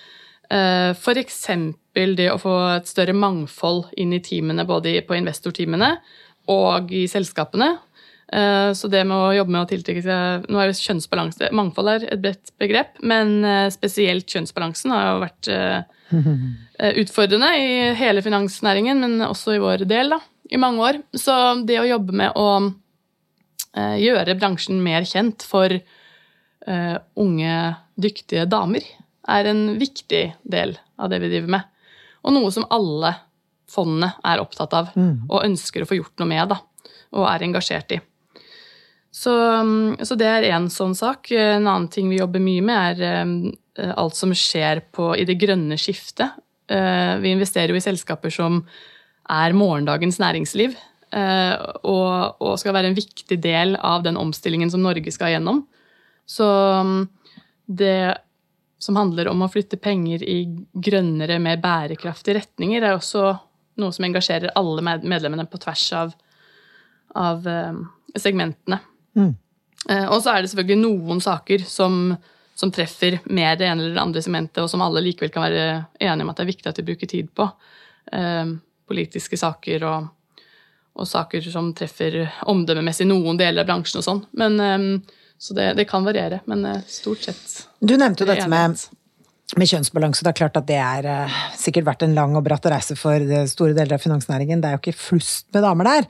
F.eks. 0.46 1.02
For 1.02 1.18
eksempel 1.18 2.14
det 2.16 2.28
å 2.30 2.38
få 2.38 2.54
et 2.76 2.88
større 2.88 3.14
mangfold 3.16 3.90
inn 3.98 4.14
i 4.14 4.22
teamene, 4.22 4.66
både 4.68 4.94
på 5.06 5.16
investorteamene 5.18 5.96
og 6.52 6.92
i 6.94 7.06
selskapene. 7.10 7.72
Eh, 8.32 8.72
Så 8.74 8.88
det 8.90 9.04
med 9.06 9.16
å 9.16 9.34
jobbe 9.36 9.54
med 9.54 9.62
å 9.62 9.68
tiltrekke 9.70 10.02
seg 10.02 10.48
Nå 10.50 10.58
er 10.58 10.72
jo 10.72 10.78
kjønnsbalanse 10.80 11.50
Mangfold 11.54 11.90
er 11.92 12.06
et 12.08 12.22
bredt 12.24 12.50
begrep, 12.58 12.96
men 13.06 13.44
eh, 13.46 13.68
spesielt 13.70 14.26
kjønnsbalansen 14.26 14.90
har 14.90 15.04
jo 15.12 15.20
vært 15.22 15.50
eh, 15.54 15.84
utfordrende 17.02 17.52
i 17.58 17.68
hele 17.98 18.22
finansnæringen, 18.26 18.98
men 19.02 19.22
også 19.28 19.54
i 19.54 19.62
vår 19.62 19.86
del, 19.86 20.10
da, 20.10 20.18
i 20.50 20.58
mange 20.58 20.82
år. 20.82 20.98
Så 21.14 21.36
det 21.66 21.78
å 21.80 21.86
jobbe 21.86 22.14
med 22.14 22.34
å 22.38 22.48
gjøre 23.76 24.36
bransjen 24.38 24.78
mer 24.80 25.04
kjent 25.04 25.42
for 25.44 25.72
unge, 27.20 27.56
dyktige 28.00 28.46
damer, 28.48 28.86
er 29.28 29.48
en 29.50 29.64
viktig 29.80 30.22
del 30.46 30.76
av 30.96 31.10
det 31.12 31.18
vi 31.24 31.28
driver 31.34 31.56
med. 31.58 31.66
Og 32.24 32.36
noe 32.36 32.52
som 32.54 32.64
alle 32.70 33.12
fondene 33.68 34.12
er 34.24 34.40
opptatt 34.40 34.72
av 34.78 34.92
og 35.28 35.44
ønsker 35.44 35.82
å 35.82 35.88
få 35.90 35.98
gjort 35.98 36.14
noe 36.22 36.30
med, 36.30 36.48
da, 36.54 36.60
og 37.18 37.26
er 37.34 37.44
engasjert 37.50 37.96
i. 37.98 38.00
Så, 39.16 39.32
mm, 39.32 40.04
så 40.04 40.16
det 40.18 40.26
er 40.28 40.44
én 40.50 40.66
sånn 40.72 40.92
sak. 40.96 41.30
En 41.32 41.64
annen 41.64 41.88
ting 41.92 42.10
vi 42.12 42.18
jobber 42.18 42.42
mye 42.42 42.64
med, 42.64 43.00
er 43.00 43.46
eh, 43.80 43.92
alt 43.96 44.16
som 44.16 44.34
skjer 44.36 44.82
på, 44.92 45.14
i 45.16 45.24
det 45.28 45.38
grønne 45.40 45.78
skiftet. 45.80 46.36
Eh, 46.68 47.14
vi 47.22 47.32
investerer 47.32 47.72
jo 47.72 47.78
i 47.80 47.84
selskaper 47.84 48.34
som 48.34 48.60
er 49.32 49.54
morgendagens 49.56 50.18
næringsliv, 50.20 50.74
eh, 51.16 51.54
og, 51.88 52.42
og 52.44 52.58
skal 52.60 52.76
være 52.76 52.90
en 52.92 52.98
viktig 52.98 53.38
del 53.40 53.72
av 53.80 54.04
den 54.04 54.18
omstillingen 54.20 54.72
som 54.74 54.84
Norge 54.84 55.14
skal 55.14 55.32
gjennom. 55.32 55.62
Så 56.28 56.46
mm, 56.84 57.06
det 57.80 58.00
som 58.82 58.98
handler 59.00 59.30
om 59.30 59.46
å 59.46 59.48
flytte 59.48 59.78
penger 59.80 60.26
i 60.28 60.42
grønnere, 60.74 61.38
mer 61.40 61.62
bærekraftige 61.62 62.36
retninger, 62.42 62.84
er 62.84 62.98
også 62.98 63.30
noe 63.80 63.96
som 63.96 64.04
engasjerer 64.10 64.52
alle 64.60 64.84
med- 64.84 65.08
medlemmene 65.08 65.48
på 65.48 65.62
tvers 65.64 65.86
av, 66.02 66.12
av 67.16 67.48
segmentene. 68.12 68.82
Eh, 69.88 70.06
og 70.10 70.22
så 70.22 70.32
er 70.32 70.42
det 70.42 70.50
selvfølgelig 70.52 70.82
noen 70.82 71.22
saker 71.22 71.64
som, 71.68 72.14
som 72.58 72.72
treffer 72.74 73.18
mer 73.24 73.58
det 73.58 73.68
ene 73.68 73.84
eller 73.84 73.96
det 73.96 74.02
andre 74.02 74.24
sementet, 74.24 74.62
og 74.64 74.70
som 74.72 74.82
alle 74.84 75.04
likevel 75.04 75.32
kan 75.34 75.46
være 75.46 75.66
enige 76.00 76.26
om 76.26 76.32
at 76.32 76.40
det 76.40 76.46
er 76.46 76.52
viktig 76.52 76.70
at 76.72 76.80
vi 76.80 76.88
bruker 76.90 77.12
tid 77.12 77.30
på. 77.36 77.48
Eh, 78.12 78.54
politiske 78.86 79.38
saker 79.38 79.86
og, 79.86 80.10
og 80.96 81.08
saker 81.10 81.48
som 81.50 81.72
treffer 81.76 82.24
omdømmemessig 82.50 83.08
noen 83.08 83.38
deler 83.38 83.64
av 83.64 83.70
bransjen 83.70 84.02
og 84.02 84.08
sånn. 84.08 84.24
Men, 84.38 84.60
eh, 84.62 85.22
så 85.38 85.54
det, 85.56 85.72
det 85.76 85.88
kan 85.90 86.06
variere, 86.06 86.40
men 86.48 86.64
stort 86.88 87.26
sett 87.26 87.66
Du 87.84 87.92
nevnte 88.00 88.24
jo 88.24 88.30
dette 88.30 88.48
med. 88.48 88.86
Med 89.54 89.68
kjønnsbalanse. 89.70 90.24
Det 90.26 90.32
er 90.32 90.38
klart 90.40 90.56
at 90.58 90.66
det 90.66 90.78
er 90.80 91.06
uh, 91.06 91.36
sikkert 91.58 91.86
vært 91.86 92.02
en 92.02 92.16
lang 92.16 92.34
og 92.38 92.42
bratt 92.48 92.66
reise 92.70 92.96
for 92.98 93.14
eh, 93.22 93.44
store 93.46 93.76
deler 93.76 93.94
av 93.94 94.02
finansnæringen. 94.02 94.62
Det 94.62 94.68
er 94.68 94.74
jo 94.74 94.80
ikke 94.80 94.96
flust 94.98 95.46
med 95.54 95.62
damer 95.62 95.86
der. 95.86 96.08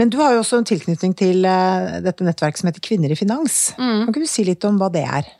Men 0.00 0.10
du 0.10 0.18
har 0.18 0.34
jo 0.34 0.40
også 0.42 0.58
en 0.58 0.66
tilknytning 0.66 1.14
til 1.18 1.46
uh, 1.46 2.00
dette 2.02 2.26
nettverket 2.26 2.62
som 2.62 2.72
heter 2.72 2.82
Kvinner 2.82 3.14
i 3.14 3.18
finans. 3.18 3.60
Mm. 3.78 4.08
Kan 4.08 4.10
ikke 4.10 4.24
du 4.26 4.32
si 4.32 4.46
litt 4.48 4.66
om 4.66 4.82
hva 4.82 4.90
det 4.92 5.04
er? 5.06 5.30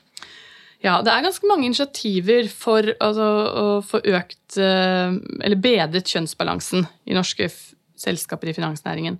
Ja, 0.82 0.96
det 1.02 1.10
er 1.10 1.26
ganske 1.26 1.50
mange 1.50 1.66
initiativer 1.66 2.46
for 2.50 2.86
altså, 2.94 3.28
å 3.58 3.66
få 3.86 4.02
økt 4.14 4.60
uh, 4.62 5.10
eller 5.42 5.58
bedret 5.66 6.14
kjønnsbalansen 6.14 6.86
i 7.10 7.18
norske 7.18 7.50
selskaper 7.98 8.50
i 8.50 8.56
finansnæringen. 8.56 9.18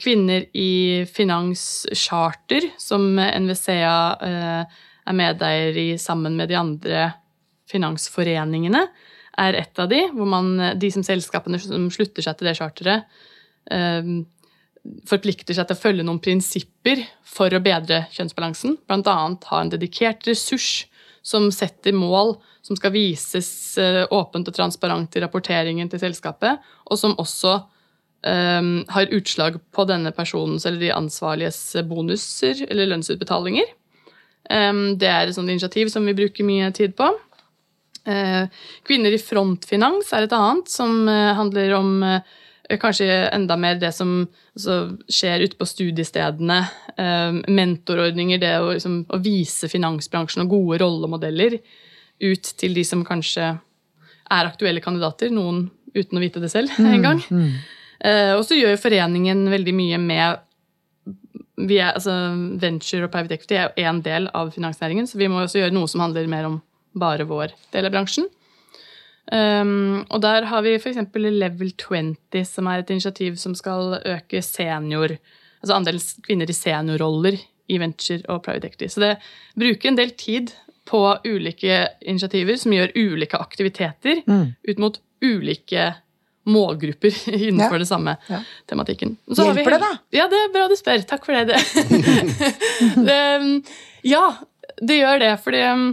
Kvinner 0.00 0.46
i 0.56 1.04
finanscharter, 1.12 2.70
som 2.80 3.02
NVCA 3.18 3.96
er 5.08 5.16
medeier 5.16 5.78
i 5.80 5.88
sammen 6.00 6.36
med 6.38 6.50
de 6.50 6.58
andre 6.58 7.04
finansforeningene, 7.68 8.86
er 9.38 9.54
et 9.54 9.78
av 9.78 9.88
de, 9.90 10.02
hvor 10.14 10.26
man, 10.28 10.50
de 10.80 10.90
som 10.90 11.04
selskapene 11.06 11.60
som 11.62 11.86
slutter 11.94 12.24
seg 12.24 12.38
til 12.38 12.48
det 12.48 12.56
charteret, 12.58 13.20
eh, 13.70 14.12
forplikter 15.08 15.56
seg 15.56 15.68
til 15.68 15.76
å 15.76 15.82
følge 15.82 16.06
noen 16.06 16.20
prinsipper 16.22 17.04
for 17.26 17.52
å 17.52 17.62
bedre 17.62 18.06
kjønnsbalansen. 18.14 18.78
Annet 18.88 19.48
ha 19.50 19.60
en 19.62 19.72
dedikert 19.72 20.26
ressurs 20.26 20.86
som 21.22 21.50
setter 21.52 21.92
mål 21.96 22.36
som 22.64 22.76
skal 22.78 22.94
vises 22.94 23.50
eh, 23.80 24.04
åpent 24.10 24.48
og 24.48 24.56
transparent 24.56 25.16
i 25.16 25.22
rapporteringen 25.24 25.90
til 25.90 26.02
selskapet, 26.02 26.60
og 26.88 27.00
som 27.00 27.16
også 27.20 27.54
um, 28.26 28.72
har 28.92 29.14
utslag 29.14 29.58
på 29.74 29.84
denne 29.88 30.12
personens 30.16 30.66
eller 30.66 30.82
de 30.82 30.94
ansvarliges 30.94 31.60
bonuser 31.88 32.64
eller 32.68 32.90
lønnsutbetalinger. 32.92 33.70
Det 34.48 35.08
er 35.08 35.28
et 35.28 35.36
sånt 35.36 35.50
initiativ 35.52 35.90
som 35.92 36.06
vi 36.08 36.14
bruker 36.16 36.46
mye 36.46 36.70
tid 36.72 36.94
på. 36.96 37.10
Uh, 38.08 38.48
Kvinner 38.88 39.12
i 39.12 39.20
frontfinans 39.20 40.12
er 40.16 40.24
et 40.24 40.34
annet, 40.34 40.70
som 40.72 41.02
uh, 41.08 41.34
handler 41.36 41.74
om 41.76 41.90
uh, 42.00 42.20
kanskje 42.80 43.08
enda 43.34 43.58
mer 43.60 43.76
det 43.80 43.90
som 43.96 44.22
altså, 44.56 44.78
skjer 45.12 45.44
ute 45.44 45.56
på 45.56 45.68
studiestedene. 45.68 46.60
mentorordninger, 47.48 48.40
det 48.42 48.50
å, 48.58 48.72
liksom, 48.74 48.94
å 49.14 49.18
vise 49.22 49.68
finansbransjen 49.70 50.42
og 50.42 50.50
gode 50.50 50.80
rollemodeller 50.82 51.54
ut 52.20 52.48
til 52.58 52.74
de 52.74 52.82
som 52.84 53.04
kanskje 53.06 53.52
er 53.54 54.48
aktuelle 54.48 54.82
kandidater, 54.82 55.30
noen 55.30 55.68
uten 55.94 56.18
å 56.18 56.22
vite 56.24 56.42
det 56.42 56.50
selv 56.50 56.74
en 56.82 56.90
engang. 56.90 57.22
Mm. 57.30 57.44
mm. 57.46 58.34
og 58.34 58.42
så 58.44 58.58
gjør 58.58 58.76
foreningen 58.82 59.46
veldig 59.48 59.76
mye 59.78 60.02
med 60.02 60.42
er, 61.58 61.92
altså, 61.92 62.14
Venture 62.62 63.06
og 63.06 63.12
private 63.12 63.38
equity 63.38 63.56
er 63.58 63.68
jo 63.68 63.86
én 63.90 64.02
del 64.04 64.28
av 64.36 64.52
finansnæringen, 64.54 65.08
så 65.10 65.18
vi 65.18 65.28
må 65.30 65.42
også 65.42 65.62
gjøre 65.62 65.74
noe 65.74 65.90
som 65.90 66.04
handler 66.04 66.30
mer 66.30 66.48
om 66.48 66.60
bare 66.98 67.26
vår 67.28 67.54
del 67.74 67.88
av 67.88 67.94
bransjen. 67.94 68.28
Um, 69.28 70.06
og 70.08 70.22
der 70.24 70.46
har 70.48 70.62
vi 70.64 70.78
f.eks. 70.78 71.02
Level 71.14 71.74
20, 71.76 72.46
som 72.48 72.70
er 72.70 72.80
et 72.80 72.94
initiativ 72.94 73.36
som 73.36 73.56
skal 73.58 73.98
øke 74.00 74.40
senior, 74.44 75.18
altså 75.60 75.76
andelen 75.76 76.24
kvinner 76.24 76.48
i 76.48 76.56
seniorroller 76.56 77.36
i 77.68 77.78
venture 77.80 78.22
og 78.32 78.42
private 78.46 78.70
equity. 78.70 78.88
Så 78.88 79.04
det 79.04 79.12
bruker 79.58 79.90
en 79.90 80.00
del 80.00 80.14
tid 80.16 80.54
på 80.88 81.02
ulike 81.26 81.82
initiativer 82.00 82.56
som 82.56 82.72
gjør 82.72 82.94
ulike 82.96 83.36
aktiviteter 83.36 84.22
mm. 84.24 84.46
ut 84.70 84.80
mot 84.80 85.00
ulike 85.20 85.90
målgrupper 86.48 87.14
innenfor 87.48 87.76
ja. 87.76 87.78
det 87.78 87.86
samme 87.86 88.16
ja. 88.28 88.40
tematikken. 88.66 89.16
Hjelper 89.26 89.76
det, 89.76 89.80
da? 89.84 89.92
Ja, 90.14 90.28
det 90.30 90.40
er 90.44 90.52
bra 90.54 90.66
du 90.70 90.76
spør. 90.78 91.04
Takk 91.08 91.26
for 91.28 91.36
det. 91.36 91.58
det 92.96 93.18
um, 93.42 93.50
ja, 94.14 94.24
det 94.80 95.00
gjør 95.00 95.22
det. 95.22 95.32
fordi 95.44 95.62
um, 95.72 95.88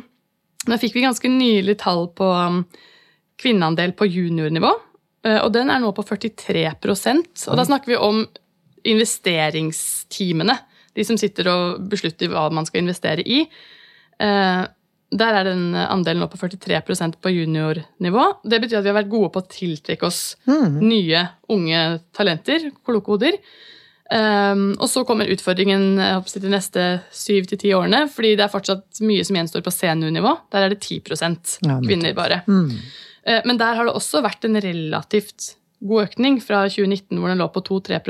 nå 0.69 0.79
fikk 0.81 0.97
vi 0.97 1.05
ganske 1.05 1.31
nylig 1.31 1.77
tall 1.83 2.07
på 2.15 2.29
um, 2.31 2.63
kvinneandel 3.41 3.95
på 3.97 4.07
juniornivå. 4.09 4.71
Uh, 5.25 5.39
og 5.41 5.51
den 5.55 5.73
er 5.73 5.81
nå 5.83 5.91
på 5.95 6.05
43% 6.05 7.47
Og 7.49 7.59
da 7.59 7.67
snakker 7.67 7.95
vi 7.95 7.99
om 7.99 8.23
investeringsteamene. 8.85 10.57
De 10.95 11.03
som 11.03 11.17
sitter 11.19 11.49
og 11.51 11.85
beslutter 11.91 12.29
hva 12.31 12.47
man 12.53 12.67
skal 12.67 12.85
investere 12.85 13.25
i. 13.25 13.43
Der 15.13 15.37
er 15.37 15.45
den 15.47 15.75
andelen 15.77 16.23
nå 16.23 16.27
på 16.31 16.39
43% 16.41 17.19
på 17.21 17.31
juniornivå. 17.31 18.25
Det 18.43 18.59
betyr 18.63 18.79
at 18.79 18.87
vi 18.87 18.91
har 18.91 18.97
vært 18.97 19.11
gode 19.11 19.29
på 19.35 19.43
å 19.43 19.47
tiltrekke 19.51 20.07
oss 20.07 20.35
mm. 20.49 20.79
nye, 20.81 21.21
unge 21.53 21.85
talenter. 22.17 22.71
Kollokoder. 22.83 23.37
Um, 24.05 24.75
og 24.77 24.85
så 24.85 25.01
kommer 25.01 25.29
utfordringen 25.33 25.97
håper, 25.97 26.43
de 26.43 26.49
neste 26.53 26.83
syv 27.15 27.47
til 27.49 27.57
ti 27.63 27.71
årene. 27.73 28.03
fordi 28.11 28.35
det 28.37 28.45
er 28.45 28.53
fortsatt 28.53 29.01
mye 29.01 29.23
som 29.25 29.39
gjenstår 29.39 29.63
på 29.65 29.73
seniornivå. 29.73 30.35
Der 30.53 30.65
er 30.65 30.73
det 30.73 30.81
10 30.83 31.01
ja, 31.65 31.79
kvinner 31.81 32.13
bare. 32.13 32.41
Mm. 32.45 32.69
Uh, 33.25 33.41
men 33.45 33.57
der 33.57 33.77
har 33.77 33.85
det 33.85 33.95
også 33.97 34.21
vært 34.21 34.45
en 34.45 34.61
relativt 34.61 35.55
god 35.81 36.09
økning 36.09 36.37
fra 36.41 36.67
2019, 36.69 37.17
hvor 37.17 37.33
den 37.33 37.41
lå 37.41 37.49
på 37.49 37.65
2-3 37.65 38.01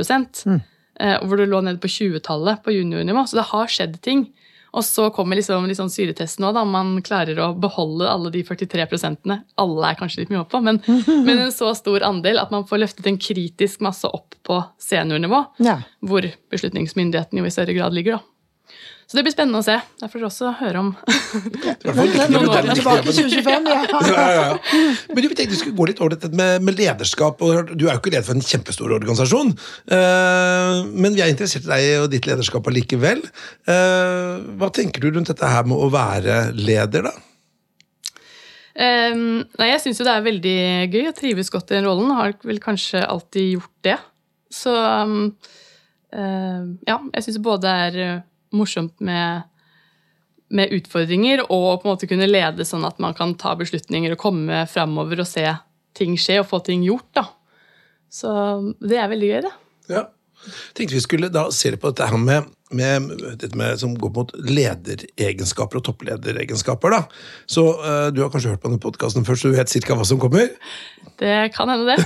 mm. 0.52 0.60
uh, 1.02 1.18
hvor 1.24 1.38
det 1.38 1.48
lå 1.48 1.62
nede 1.64 1.80
på 1.80 1.88
20-tallet 1.88 2.64
på 2.64 2.76
juniornivå. 2.76 3.24
Så 3.28 3.40
det 3.40 3.50
har 3.54 3.72
skjedd 3.72 4.02
ting. 4.04 4.28
Og 4.76 4.84
så 4.84 5.08
kommer 5.16 5.40
liksom, 5.40 5.66
liksom 5.70 5.90
syretesten 5.92 6.46
òg, 6.48 6.56
da. 6.58 6.66
Man 6.68 6.98
klarer 7.06 7.40
å 7.40 7.50
beholde 7.58 8.10
alle 8.12 8.32
de 8.34 8.44
43 8.44 8.88
prosentene. 8.92 9.40
Alle 9.62 9.92
er 9.92 10.00
kanskje 10.00 10.24
litt 10.24 10.34
mye 10.34 10.44
opp 10.44 10.52
på, 10.52 10.62
men, 10.66 10.82
men, 11.08 11.38
en 11.40 11.54
så 11.56 11.72
stor 11.78 12.04
andel 12.04 12.42
at 12.42 12.52
man 12.52 12.68
får 12.68 12.84
løftet 12.84 13.08
en 13.10 13.20
kritisk 13.22 13.84
masse 13.86 14.10
opp 14.10 14.36
på 14.46 14.60
seniornivå. 14.84 15.42
Ja. 15.64 15.80
Hvor 16.06 16.28
beslutningsmyndigheten 16.52 17.40
jo 17.40 17.48
i 17.48 17.54
større 17.56 17.78
grad 17.78 17.96
ligger, 17.96 18.20
da. 18.20 18.32
Så 19.06 19.20
det 19.20 19.22
blir 19.28 19.34
spennende 19.36 19.60
å 19.62 19.66
se. 19.66 19.76
Jeg 20.02 20.10
får 20.10 20.24
også 20.26 20.52
høre 20.64 20.82
om 20.82 20.88
noen 20.96 22.48
år. 22.50 22.70
Tilbake 22.72 23.12
2025, 23.14 23.68
ja. 23.70 23.84
ja, 24.10 24.26
ja. 24.34 24.48
Men 25.12 25.22
du 25.22 25.28
tenkte 25.30 25.54
du 25.54 25.60
skulle 25.60 25.78
gå 25.78 25.88
litt 25.92 26.02
over 26.02 26.16
dette 26.16 26.32
med, 26.34 26.66
med, 26.66 26.80
lederskap. 26.80 27.44
og 27.46 27.70
Du 27.76 27.86
er 27.86 27.94
jo 27.94 28.02
ikke 28.02 28.16
leder 28.16 28.26
for 28.26 28.38
en 28.38 28.46
kjempestor 28.46 28.96
organisasjon, 28.98 29.54
uh, 29.94 30.82
men 30.90 31.14
vi 31.14 31.22
er 31.22 31.30
interessert 31.30 31.70
i 31.70 31.72
deg 31.72 32.02
og 32.02 32.10
ditt 32.16 32.26
lederskap 32.26 32.66
allikevel. 32.72 33.22
Uh, 33.70 34.42
hva 34.58 34.74
tenker 34.74 35.06
du 35.06 35.12
rundt 35.14 35.30
dette 35.30 35.54
her 35.54 35.70
med 35.70 35.78
å 35.78 35.94
være 35.94 36.42
leder, 36.58 37.12
da? 37.12 37.16
Um, 38.76 39.46
nei, 39.56 39.70
jeg 39.70 39.86
syns 39.86 40.02
jo 40.02 40.10
det 40.10 40.18
er 40.18 40.26
veldig 40.26 40.60
gøy 40.92 41.04
og 41.08 41.16
trives 41.16 41.54
godt 41.54 41.70
i 41.72 41.78
den 41.78 41.86
rollen. 41.88 42.10
Har 42.18 42.34
vel 42.42 42.58
kanskje 42.64 43.06
alltid 43.06 43.54
gjort 43.54 43.76
det. 43.86 44.00
Så 44.52 44.74
um, 44.74 45.30
uh, 46.10 46.64
ja, 46.90 47.04
jeg 47.14 47.28
syns 47.30 47.46
både 47.46 47.82
er 47.86 48.24
morsomt 48.58 48.96
med, 49.04 49.46
med, 50.50 50.74
utfordringer, 50.80 51.46
og 51.50 51.82
på 51.82 51.88
en 51.88 51.94
måte 51.94 52.10
kunne 52.10 52.30
lede 52.30 52.68
sånn 52.68 52.88
at 52.88 53.00
man 53.04 53.16
kan 53.18 53.36
ta 53.40 53.56
beslutninger 53.60 54.16
og 54.16 54.22
komme 54.22 54.66
framover 54.72 55.24
og 55.24 55.30
se 55.30 55.48
ting 55.96 56.18
skje 56.20 56.42
og 56.42 56.50
få 56.50 56.62
ting 56.66 56.84
gjort. 56.86 57.10
da. 57.16 57.28
Så 58.12 58.30
det 58.84 59.00
er 59.00 59.12
veldig 59.12 59.32
gøy, 59.32 59.42
det. 59.48 59.56
Ja. 59.92 60.06
Tenkte 60.76 60.96
vi 60.96 61.02
skulle 61.02 61.32
da 61.34 61.48
se 61.54 61.72
på 61.78 61.90
dette 61.90 62.08
her 62.10 62.20
med, 62.22 62.50
med, 62.76 63.08
dette 63.40 63.58
med 63.58 63.80
som 63.82 63.96
går 63.98 64.12
mot 64.14 64.34
lederegenskaper 64.36 65.80
og 65.80 65.86
topplederegenskaper. 65.88 66.94
da. 66.94 67.02
Så 67.50 67.66
uh, 67.80 68.08
Du 68.14 68.22
har 68.22 68.32
kanskje 68.34 68.54
hørt 68.54 68.62
på 68.64 68.70
denne 68.70 68.82
podkasten 68.84 69.26
før, 69.26 69.40
så 69.40 69.50
du 69.50 69.58
vet 69.58 69.72
cirka 69.72 69.98
hva 69.98 70.06
som 70.08 70.22
kommer? 70.22 70.52
Det 71.20 71.36
kan 71.56 71.72
hende, 71.72 71.96
det. 71.96 72.04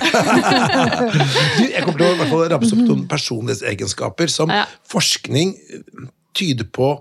du, 1.58 1.66
jeg 1.66 1.84
kommer 1.84 2.00
til 2.00 2.08
å 2.08 2.14
i 2.14 2.22
hvert 2.22 2.32
fall 2.32 2.48
ramse 2.54 2.78
opp 2.78 2.86
noen 2.86 3.04
personlighetsegenskaper 3.16 4.32
som 4.32 4.54
ja. 4.54 4.64
forskning 4.90 5.58
tyder 6.38 6.68
på 6.74 6.92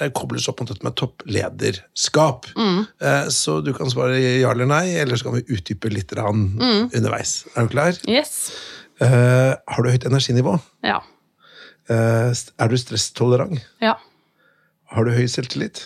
eh, 0.00 0.10
kobles 0.14 0.48
opp 0.50 0.60
mot 0.60 0.70
dette 0.70 0.86
med 0.86 0.96
topplederskap. 0.98 2.48
Mm. 2.56 2.80
Eh, 3.00 3.28
så 3.34 3.60
du 3.64 3.72
kan 3.76 3.90
svare 3.92 4.18
ja 4.20 4.52
eller 4.52 4.68
nei, 4.70 4.86
eller 5.00 5.16
så 5.18 5.28
kan 5.28 5.38
vi 5.38 5.46
utdype 5.56 5.92
litt 5.92 6.12
mm. 6.16 6.90
underveis. 6.92 7.44
Er 7.54 7.68
du 7.68 7.74
klar? 7.76 8.00
Yes. 8.08 8.50
Uh, 8.96 9.52
har 9.68 9.84
du 9.84 9.90
høyt 9.92 10.06
energinivå? 10.08 10.54
Ja. 10.86 11.02
Uh, 11.90 12.32
er 12.32 12.70
du 12.72 12.76
stresstolerant? 12.80 13.60
Ja. 13.84 13.98
Har 14.88 15.04
du 15.04 15.12
høy 15.12 15.26
selvtillit? 15.28 15.82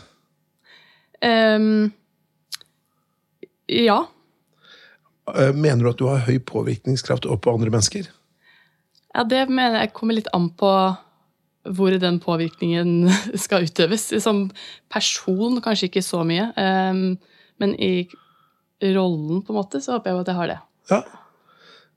Um, 1.25 1.91
ja. 3.67 4.05
Uh, 5.27 5.51
mener 5.53 5.83
du 5.83 5.91
at 5.91 5.99
du 5.99 6.07
har 6.07 6.23
høy 6.29 6.39
påvirkningskraft 6.39 7.27
opp 7.27 7.43
på 7.47 7.55
andre 7.57 7.73
mennesker? 7.75 8.07
Ja, 9.11 9.25
det 9.27 9.49
mener 9.51 9.83
jeg 9.83 9.95
kommer 9.97 10.15
litt 10.15 10.31
an 10.37 10.53
på 10.55 10.71
hvor 11.65 11.91
den 12.01 12.21
påvirkningen 12.21 13.11
skal 13.45 13.67
utøves. 13.69 14.11
Som 14.23 14.49
person 14.93 15.61
kanskje 15.63 15.91
ikke 15.91 16.03
så 16.05 16.23
mye, 16.27 16.51
um, 16.57 17.19
men 17.61 17.75
i 17.77 18.09
rollen 18.83 19.43
på 19.45 19.53
en 19.53 19.61
måte, 19.61 19.83
så 19.85 19.99
håper 19.99 20.11
jeg 20.11 20.23
at 20.23 20.31
jeg 20.33 20.39
har 20.41 20.53
det. 20.53 20.59
Ja. 20.91 21.01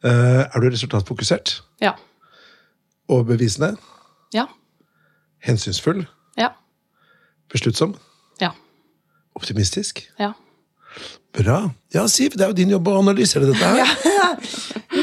Uh, 0.03 0.41
er 0.43 0.59
du 0.59 0.67
resultatfokusert? 0.67 1.61
Ja. 1.81 1.93
Overbevisende? 3.07 3.75
Ja. 4.35 4.49
Hensynsfull? 5.43 6.05
Ja. 6.37 6.51
Besluttsom? 7.51 7.95
Ja. 8.41 8.51
Optimistisk? 9.35 10.03
Ja. 10.19 10.33
Bra. 11.33 11.59
Ja, 11.93 12.05
Siv, 12.11 12.35
det 12.37 12.45
er 12.45 12.51
jo 12.51 12.57
din 12.57 12.73
jobb 12.75 12.89
å 12.91 12.99
analysere 13.01 13.49
dette 13.49 13.69
her. 13.69 13.81
Ja, 14.13 14.29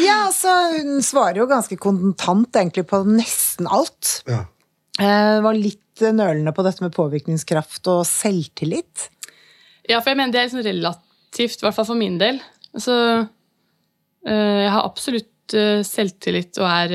ja 0.01 0.17
altså, 0.29 0.53
hun 0.77 1.03
svarer 1.05 1.43
jo 1.43 1.49
ganske 1.51 1.77
kontant 1.81 2.57
egentlig 2.57 2.87
på 2.91 3.03
nesten 3.09 3.67
alt. 3.67 4.21
Ja. 4.31 4.45
Uh, 5.01 5.41
var 5.45 5.59
litt 5.59 6.03
nølende 6.03 6.53
på 6.57 6.65
dette 6.65 6.85
med 6.85 6.95
påvirkningskraft 6.95 7.91
og 7.91 8.05
selvtillit. 8.09 9.09
Ja, 9.89 9.99
for 9.99 10.13
jeg 10.13 10.21
mener 10.21 10.35
det 10.35 10.41
er 10.41 10.49
liksom 10.49 10.65
relativt, 10.65 11.59
i 11.61 11.67
hvert 11.67 11.77
fall 11.77 11.89
for 11.91 11.99
min 11.99 12.21
del. 12.21 12.41
Altså, 12.77 12.97
uh, 14.29 14.61
jeg 14.63 14.73
har 14.77 14.87
absolutt 14.87 15.57
uh, 15.59 15.83
selvtillit 15.87 16.63
og 16.63 16.69
er 16.71 16.95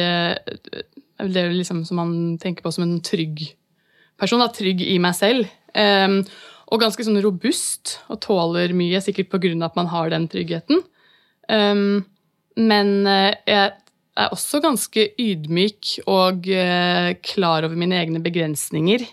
Det 1.26 1.42
er 1.42 1.54
liksom 1.56 1.84
som 1.88 2.00
man 2.00 2.16
tenker 2.42 2.64
på 2.64 2.72
som 2.76 2.88
en 2.88 3.00
trygg 3.04 3.44
person. 4.20 4.42
Da, 4.42 4.52
trygg 4.56 4.84
i 4.86 4.98
meg 5.04 5.16
selv. 5.18 5.52
Um, 5.76 6.22
og 6.66 6.82
ganske 6.82 7.06
sånn 7.06 7.22
robust 7.22 8.00
og 8.10 8.20
tåler 8.26 8.74
mye, 8.74 9.02
sikkert 9.04 9.30
pga. 9.30 9.54
at 9.66 9.76
man 9.78 9.90
har 9.92 10.10
den 10.10 10.28
tryggheten. 10.32 10.82
Um, 11.50 12.06
men 12.58 13.06
jeg 13.06 13.74
er 14.16 14.32
også 14.32 14.62
ganske 14.64 15.10
ydmyk 15.20 15.92
og 16.08 16.48
uh, 16.48 17.12
klar 17.26 17.68
over 17.68 17.76
mine 17.80 17.98
egne 18.00 18.22
begrensninger. 18.24 19.04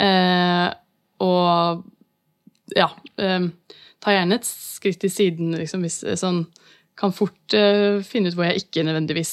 Uh, 0.00 0.72
og 1.20 1.84
ja 2.72 2.86
um, 3.20 3.50
tar 4.00 4.14
gjerne 4.14 4.38
et 4.38 4.46
skritt 4.48 5.00
til 5.02 5.12
siden, 5.12 5.52
liksom, 5.58 5.84
hvis 5.84 6.00
sånn 6.16 6.46
Kan 7.00 7.14
fort 7.16 7.54
uh, 7.56 8.00
finne 8.04 8.28
ut 8.28 8.34
hvor 8.36 8.44
jeg 8.44 8.60
ikke 8.60 8.82
nødvendigvis 8.84 9.32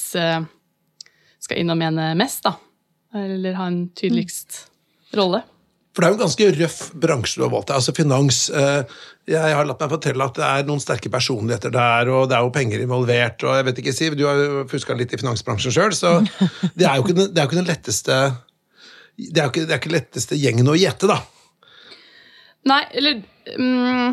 skal 1.38 1.58
inn 1.60 1.72
og 1.72 1.76
mene 1.76 2.14
mest, 2.16 2.46
da. 2.46 2.54
Eller 3.16 3.56
ha 3.58 3.66
en 3.68 3.82
tydeligst 3.96 4.62
rolle. 5.16 5.42
For 5.98 6.04
det 6.04 6.06
er 6.06 6.12
jo 6.12 6.16
en 6.20 6.22
ganske 6.22 6.48
røff 6.54 6.82
bransje 7.02 7.40
du 7.40 7.42
har 7.42 7.50
valgt 7.50 7.72
deg. 7.72 7.80
Altså 7.80 7.94
finans 7.96 8.36
eh, 8.54 8.98
Jeg 9.26 9.56
har 9.58 9.66
latt 9.66 9.80
meg 9.82 9.90
fortelle 9.90 10.28
at 10.30 10.36
det 10.38 10.44
er 10.46 10.68
noen 10.68 10.82
sterke 10.82 11.10
personligheter 11.10 11.72
der, 11.74 12.10
og 12.14 12.28
det 12.30 12.36
er 12.38 12.44
jo 12.46 12.52
penger 12.54 12.84
involvert, 12.84 13.42
og 13.42 13.56
jeg 13.58 13.66
vet 13.66 13.80
ikke, 13.82 13.94
Siv, 13.96 14.14
du 14.14 14.22
har 14.28 14.38
jo 14.38 14.60
fuska 14.70 14.94
litt 14.94 15.10
i 15.10 15.18
finansbransjen 15.18 15.74
sjøl, 15.74 15.96
så 15.98 16.20
det 16.78 16.86
er 16.86 17.00
jo 17.00 17.02
ikke, 17.02 17.16
det 17.18 17.34
er 17.34 17.50
ikke 17.50 17.58
den 17.58 17.66
letteste 17.66 18.20
det 19.18 19.42
er 19.42 19.48
jo 19.48 19.50
ikke, 19.50 19.66
det 19.66 19.74
er 19.74 19.82
ikke 19.82 19.94
letteste 19.96 20.38
gjengen 20.38 20.70
å 20.70 20.78
gjette, 20.78 21.10
da. 21.10 21.18
Nei, 22.70 22.82
eller 23.00 23.18
um, 23.58 24.12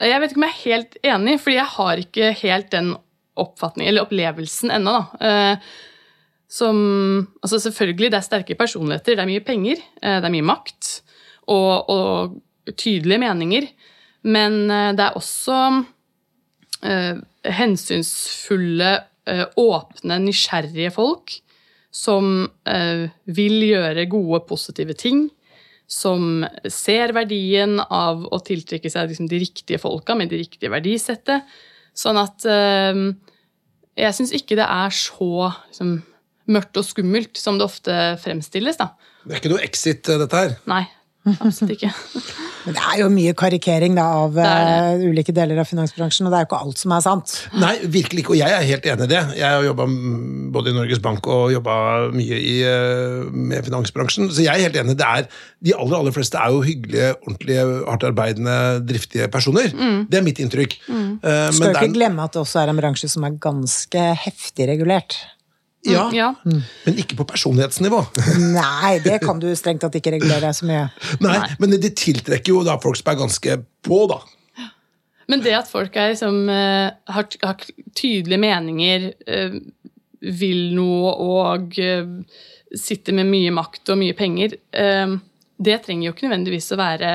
Jeg 0.00 0.20
vet 0.22 0.32
ikke 0.32 0.40
om 0.40 0.46
jeg 0.46 0.54
er 0.54 0.62
helt 0.62 1.00
enig, 1.12 1.40
fordi 1.42 1.58
jeg 1.58 1.72
har 1.76 2.04
ikke 2.06 2.30
helt 2.40 2.70
den 2.72 2.94
oppfatningen, 3.44 3.90
eller 3.92 4.06
opplevelsen 4.06 4.72
ennå, 4.72 4.96
da. 4.96 5.28
Eh, 5.28 5.74
som 6.54 6.76
Altså, 7.42 7.58
selvfølgelig, 7.58 8.12
det 8.12 8.20
er 8.20 8.26
sterke 8.26 8.58
personligheter, 8.58 9.16
det 9.16 9.24
er 9.24 9.30
mye 9.30 9.44
penger, 9.44 9.82
eh, 10.02 10.20
det 10.20 10.28
er 10.28 10.34
mye 10.34 10.46
makt 10.46 10.90
og, 11.50 11.90
og 11.90 12.76
tydelige 12.78 13.20
meninger, 13.20 13.68
men 14.24 14.70
eh, 14.70 14.92
det 14.96 15.04
er 15.04 15.18
også 15.18 15.58
eh, 16.86 17.18
hensynsfulle, 17.58 18.92
eh, 19.28 19.46
åpne, 19.60 20.20
nysgjerrige 20.24 20.94
folk 20.94 21.38
som 21.94 22.46
eh, 22.66 23.08
vil 23.26 23.60
gjøre 23.68 24.08
gode, 24.10 24.44
positive 24.48 24.96
ting 24.98 25.28
som 25.90 26.46
ser 26.70 27.12
verdien 27.14 27.76
av 27.82 28.24
å 28.32 28.40
tiltrekke 28.42 28.90
seg 28.90 29.10
liksom, 29.10 29.28
de 29.28 29.42
riktige 29.42 29.78
folka 29.82 30.16
med 30.16 30.32
de 30.32 30.40
riktige 30.40 30.72
verdisettet. 30.72 31.44
Sånn 31.94 32.18
at 32.18 32.46
eh, 32.48 33.04
jeg 34.00 34.16
syns 34.16 34.32
ikke 34.34 34.58
det 34.58 34.66
er 34.66 34.96
så 34.96 35.50
liksom, 35.68 35.98
mørkt 36.50 36.76
og 36.80 36.86
skummelt 36.86 37.38
som 37.40 37.58
det 37.60 37.68
ofte 37.68 38.00
fremstilles. 38.24 38.80
da. 38.80 38.92
Det 39.24 39.36
er 39.36 39.40
ikke 39.42 39.54
noe 39.54 39.64
exit, 39.64 40.08
eh, 40.08 40.20
dette 40.20 40.36
her. 40.42 40.56
Nei, 40.68 40.84
absolutt 41.40 41.78
ikke. 41.78 41.92
Men 42.64 42.76
det 42.78 42.80
er 42.80 43.00
jo 43.02 43.06
mye 43.12 43.32
karikering 43.36 43.92
da, 43.96 44.04
av 44.22 44.36
det 44.38 44.44
det. 44.48 45.08
ulike 45.10 45.32
deler 45.36 45.58
av 45.60 45.66
finansbransjen, 45.68 46.24
og 46.24 46.32
det 46.32 46.38
er 46.38 46.44
jo 46.44 46.48
ikke 46.48 46.60
alt 46.64 46.80
som 46.80 46.94
er 46.96 47.02
sant. 47.04 47.34
Nei, 47.60 47.74
virkelig 47.92 48.22
ikke. 48.22 48.32
Og 48.32 48.38
jeg 48.40 48.54
er 48.56 48.64
helt 48.70 48.88
enig 48.88 49.04
i 49.04 49.10
det. 49.10 49.20
Jeg 49.36 49.44
har 49.44 49.66
jobba 49.66 49.84
både 50.54 50.72
i 50.72 50.76
Norges 50.78 51.02
Bank 51.04 51.28
og 51.28 51.52
jobba 51.52 51.74
mye 52.14 52.38
i, 52.38 52.54
eh, 52.64 53.28
med 53.28 53.68
finansbransjen. 53.68 54.30
Så 54.32 54.46
jeg 54.46 54.54
er 54.54 54.64
helt 54.64 54.80
enig. 54.80 54.96
Det 54.96 55.04
er, 55.04 55.28
de 55.60 55.76
aller 55.76 55.98
aller 55.98 56.16
fleste 56.16 56.40
er 56.40 56.56
jo 56.56 56.64
hyggelige, 56.64 57.10
ordentlige, 57.26 57.66
hardt 57.90 58.08
arbeidende, 58.08 58.56
driftige 58.88 59.28
personer. 59.28 59.68
Det 60.08 60.20
er 60.20 60.24
mitt 60.24 60.40
inntrykk. 60.40 60.78
Eh, 60.88 61.04
men 61.20 61.52
Skal 61.52 61.72
jo 61.72 61.76
ikke 61.84 61.98
glemme 62.00 62.24
at 62.24 62.32
det 62.32 62.40
også 62.46 62.64
er 62.64 62.72
en 62.72 62.80
bransje 62.80 63.12
som 63.12 63.28
er 63.28 63.36
ganske 63.36 64.08
heftig 64.24 64.72
regulert. 64.72 65.20
Ja, 65.88 66.04
Ja. 66.14 66.28
men 66.44 66.98
ikke 67.00 67.16
på 67.18 67.26
personlighetsnivå. 67.28 68.00
Nei, 68.56 68.94
det 69.04 69.20
kan 69.24 69.40
du 69.42 69.48
strengt 69.58 69.82
tatt 69.84 69.98
ikke 69.98 70.14
regulere 70.16 70.52
så 70.56 70.66
mye. 70.68 70.86
Nei, 71.24 71.38
Men 71.60 71.76
de 71.80 71.90
tiltrekker 71.90 72.54
jo 72.54 72.62
da 72.66 72.78
folk 72.82 72.96
som 73.00 73.12
er 73.12 73.20
ganske 73.20 73.58
på, 73.84 74.00
da. 74.10 74.20
Men 75.28 75.40
det 75.40 75.54
at 75.56 75.70
folk 75.70 75.94
er, 75.96 76.10
liksom, 76.12 76.42
eh, 76.52 76.90
har, 77.14 77.28
har 77.42 77.62
tydelige 77.96 78.40
meninger, 78.42 79.06
eh, 79.26 79.54
vil 80.24 80.60
noe 80.76 81.14
og 81.20 81.78
eh, 81.80 82.04
sitter 82.76 83.16
med 83.16 83.30
mye 83.30 83.52
makt 83.54 83.92
og 83.94 84.00
mye 84.00 84.16
penger, 84.18 84.56
det 85.64 85.76
trenger 85.84 86.08
jo 86.08 86.12
ikke 86.14 86.26
nødvendigvis 86.26 86.72
å 86.74 86.78
være 86.80 87.10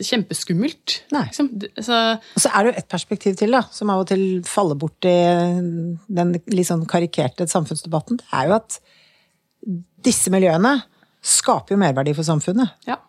kjempeskummelt. 0.00 0.98
Nei. 1.14 1.24
Liksom. 1.28 1.50
Så, 1.78 2.00
Og 2.34 2.44
så 2.44 2.50
er 2.50 2.64
det 2.64 2.72
jo 2.72 2.82
et 2.82 2.90
perspektiv 2.90 3.38
til, 3.40 3.54
da, 3.54 3.62
som 3.74 3.92
av 3.94 4.04
og 4.04 4.10
til 4.10 4.24
faller 4.48 4.78
bort 4.80 5.08
i 5.08 5.14
den 5.14 6.36
litt 6.50 6.70
sånn 6.70 6.86
karikerte 6.90 7.46
samfunnsdebatten. 7.50 8.20
Det 8.22 8.30
er 8.34 8.50
jo 8.50 8.58
at 8.58 8.78
disse 10.04 10.32
miljøene 10.32 10.76
skaper 11.24 11.76
jo 11.76 11.80
merverdi 11.80 12.16
for 12.16 12.26
samfunnet. 12.26 12.78
ja. 12.90 13.00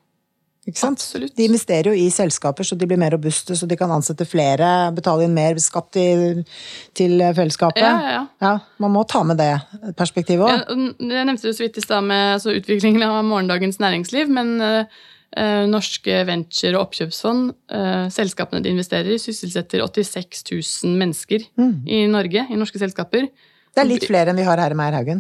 Ikke 0.66 0.80
sant? 0.80 0.98
Absolutt. 0.98 1.36
De 1.38 1.46
investerer 1.46 1.92
jo 1.92 1.94
i 1.94 2.08
selskaper 2.10 2.66
så 2.66 2.74
de 2.80 2.88
blir 2.90 2.98
mer 2.98 3.14
robuste, 3.14 3.54
så 3.54 3.68
de 3.70 3.78
kan 3.78 3.92
ansette 3.94 4.26
flere, 4.26 4.66
betale 4.98 5.28
inn 5.28 5.36
mer 5.36 5.60
skatt 5.62 6.00
i, 6.02 6.06
til 6.98 7.22
fellesskapet. 7.38 7.84
Ja, 7.84 8.16
ja, 8.16 8.24
ja. 8.42 8.54
Man 8.82 8.96
må 8.96 9.04
ta 9.06 9.22
med 9.30 9.38
det 9.38 9.52
perspektivet 10.00 10.42
òg. 10.42 10.72
Jeg, 10.74 10.96
nevnte 11.12 11.46
det 11.46 11.54
så 11.54 11.68
vidt 11.68 11.78
i 11.78 11.86
stad 11.86 12.08
med 12.10 12.40
altså, 12.40 12.56
utviklingen 12.58 13.06
av 13.06 13.20
morgendagens 13.28 13.78
næringsliv, 13.84 14.32
men 14.34 14.56
eh, 14.66 15.04
norske 15.68 16.22
venture- 16.28 16.78
og 16.78 16.88
oppkjøpsfond, 16.88 17.50
eh, 17.76 18.06
selskapene 18.14 18.64
de 18.64 18.72
investerer 18.72 19.16
i, 19.16 19.20
sysselsetter 19.20 19.84
86 19.84 20.46
000 20.52 20.96
mennesker 21.02 21.44
i 21.88 22.06
Norge, 22.08 22.46
i 22.50 22.60
norske 22.60 22.80
selskaper. 22.80 23.28
Det 23.76 23.84
er 23.84 23.90
litt 23.90 24.06
flere 24.08 24.32
enn 24.32 24.40
vi 24.40 24.46
har 24.48 24.60
her 24.62 24.72
i 24.72 24.78
Meierhaugen. 24.80 25.20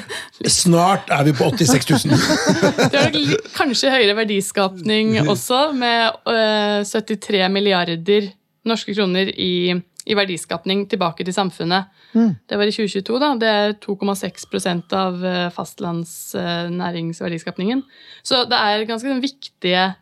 Snart 0.60 1.10
er 1.10 1.24
vi 1.26 1.32
på 1.34 1.48
86 1.50 2.06
000. 2.06 2.20
Det 2.92 3.00
er 3.00 3.16
kanskje 3.56 3.90
høyere 3.90 4.14
verdiskapning 4.20 5.16
også, 5.24 5.72
med 5.74 6.14
eh, 6.30 6.86
73 6.86 7.48
milliarder 7.50 8.30
norske 8.66 8.94
kroner 8.94 9.32
i, 9.34 9.74
i 10.06 10.14
verdiskapning 10.14 10.86
tilbake 10.90 11.24
til 11.26 11.34
samfunnet. 11.34 11.84
Det 12.14 12.56
var 12.56 12.64
i 12.64 12.72
2022, 12.72 13.18
da. 13.18 13.34
Det 13.40 13.48
er 13.50 13.72
2,6% 13.82 14.92
av 14.96 15.24
eh, 15.26 15.50
fastlandsnæringsverdiskapningen. 15.52 17.82
Så 18.22 18.44
det 18.48 18.56
er 18.56 18.84
ganske 18.88 19.20
viktige 19.20 19.56
viktige 19.56 19.94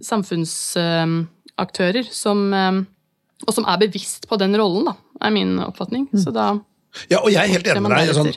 samfunnsaktører 0.00 2.02
som 2.10 2.54
eh, 2.54 2.72
og 3.46 3.52
som 3.52 3.64
er 3.68 3.78
bevisst 3.82 4.28
på 4.30 4.36
den 4.40 4.56
rollen, 4.56 4.84
da, 4.88 4.94
er 5.20 5.30
min 5.30 5.58
oppfatning. 5.60 6.08
Så 6.16 6.30
da 6.32 6.56
Ja, 7.10 7.18
og 7.20 7.28
jeg 7.28 7.42
er 7.42 7.48
helt 7.52 7.66
enig 7.68 7.82
med 7.84 7.92
deg. 7.92 8.08
Sånn. 8.16 8.32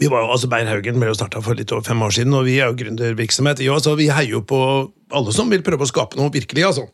Vi 0.00 0.08
var 0.10 0.20
jo, 0.24 0.30
altså 0.34 0.48
Beyer-Haugen 0.50 0.98
ble 0.98 1.06
jo 1.12 1.14
starta 1.14 1.38
for 1.44 1.54
litt 1.54 1.70
over 1.70 1.82
fem 1.86 2.02
år 2.02 2.10
siden, 2.10 2.34
og 2.34 2.42
vi 2.48 2.58
er 2.58 2.66
jo 2.72 2.78
gründervirksomhet. 2.80 3.58
Vi, 3.62 3.68
også, 3.70 3.94
vi 3.94 4.10
heier 4.10 4.34
jo 4.34 4.42
på 4.42 4.90
alle 5.14 5.30
som 5.36 5.46
vil 5.52 5.62
prøve 5.62 5.82
å 5.86 5.88
skape 5.90 6.18
noe 6.18 6.34
virkelig. 6.34 6.64
altså. 6.66 6.90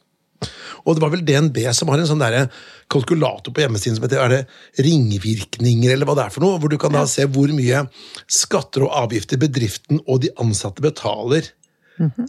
Og 0.89 0.97
det 0.97 1.05
var 1.05 1.13
vel 1.13 1.25
DNB 1.29 1.61
som 1.77 1.91
har 1.93 2.01
en 2.01 2.09
sånn 2.09 2.23
der 2.23 2.49
kalkulator 2.89 3.53
på 3.53 3.63
hjemmesiden 3.63 3.99
som 3.99 4.07
heter 4.07 4.23
er 4.25 4.33
det 4.33 4.87
ringvirkninger, 4.87 5.93
eller 5.93 6.09
hva 6.09 6.17
det 6.17 6.27
er 6.27 6.35
for 6.35 6.47
noe, 6.47 6.57
hvor 6.63 6.73
du 6.73 6.79
kan 6.81 6.97
da 6.97 7.05
se 7.11 7.29
hvor 7.29 7.53
mye 7.53 7.85
skatter 8.25 8.87
og 8.87 8.95
avgifter 9.05 9.41
bedriften 9.41 10.01
og 10.07 10.25
de 10.25 10.33
ansatte 10.41 10.85
betaler 10.85 11.53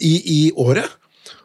i, 0.02 0.14
i 0.20 0.42
året. 0.60 1.00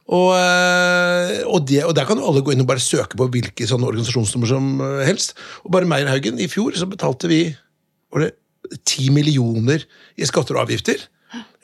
Og, 0.04 0.34
eh, 0.36 1.38
og, 1.48 1.62
det, 1.68 1.80
og 1.88 1.94
der 1.96 2.04
kan 2.08 2.18
jo 2.20 2.26
alle 2.28 2.42
gå 2.44 2.52
inn 2.52 2.60
og 2.64 2.68
bare 2.68 2.82
søke 2.82 3.16
på 3.16 3.28
hvilke 3.32 3.68
sånne 3.68 3.88
organisasjonsnummer 3.88 4.50
som 4.50 4.70
eh, 4.84 5.04
helst. 5.08 5.32
Og 5.64 5.72
bare 5.72 5.88
Meierhaugen, 5.88 6.40
i 6.40 6.50
fjor 6.50 6.76
så 6.76 6.88
betalte 6.90 7.30
vi 7.30 7.46
var 8.12 8.26
det 8.26 8.34
10 8.82 9.14
millioner 9.16 9.84
i 10.20 10.28
skatter 10.28 10.58
og 10.58 10.66
avgifter. 10.66 11.00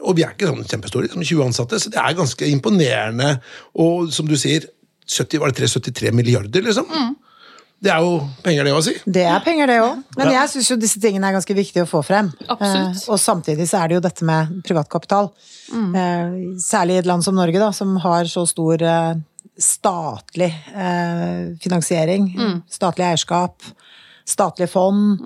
Og 0.01 0.17
vi 0.17 0.25
er 0.25 0.33
ikke 0.33 0.49
sånn 0.49 0.65
kjempestore, 0.65 1.11
som 1.13 1.21
20 1.21 1.45
ansatte, 1.51 1.79
så 1.81 1.93
det 1.93 2.01
er 2.01 2.17
ganske 2.17 2.49
imponerende. 2.49 3.35
Og 3.85 4.09
som 4.15 4.29
du 4.29 4.37
sier, 4.41 4.65
70, 5.11 5.41
var 5.43 5.51
det 5.51 5.59
373 5.61 6.13
milliarder, 6.15 6.63
liksom? 6.63 6.89
Det 7.81 7.89
er 7.89 8.05
jo 8.05 8.19
penger, 8.45 8.67
det 8.69 8.73
å 8.77 8.83
si. 8.85 8.93
Det 9.09 9.23
er 9.25 9.41
penger, 9.45 9.71
det 9.71 9.79
òg. 9.81 10.03
Men 10.19 10.31
jeg 10.35 10.53
syns 10.53 10.69
jo 10.69 10.77
disse 10.81 11.01
tingene 11.01 11.31
er 11.31 11.39
ganske 11.39 11.55
viktige 11.57 11.87
å 11.87 11.89
få 11.89 12.03
frem. 12.05 12.29
Absolutt. 12.45 12.99
Eh, 13.01 13.07
og 13.09 13.21
samtidig 13.23 13.67
så 13.71 13.81
er 13.81 13.89
det 13.89 13.97
jo 13.97 14.03
dette 14.05 14.29
med 14.29 14.61
privatkapital. 14.67 15.33
Mm. 15.71 16.59
særlig 16.59 16.97
i 16.97 16.99
et 16.99 17.07
land 17.07 17.23
som 17.23 17.37
Norge, 17.39 17.61
da, 17.63 17.69
som 17.71 17.95
har 18.03 18.27
så 18.27 18.43
stor 18.51 18.83
eh, 18.83 19.21
statlig 19.55 20.51
finansiering. 21.63 22.27
finansiering, 22.33 22.63
statlig 22.69 23.07
eierskap, 23.07 23.69
statlig 24.29 24.67
fond. 24.73 25.23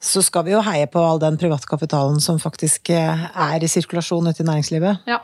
Så 0.00 0.22
skal 0.24 0.46
vi 0.46 0.54
jo 0.54 0.62
heie 0.64 0.86
på 0.88 1.00
all 1.04 1.20
den 1.20 1.36
privatkapitalen 1.40 2.22
som 2.24 2.40
faktisk 2.40 2.88
eh, 2.94 3.26
er 3.28 3.60
i 3.60 3.68
sirkulasjon 3.68 4.30
ute 4.30 4.40
i 4.40 4.46
næringslivet. 4.48 5.04
Ja, 5.10 5.18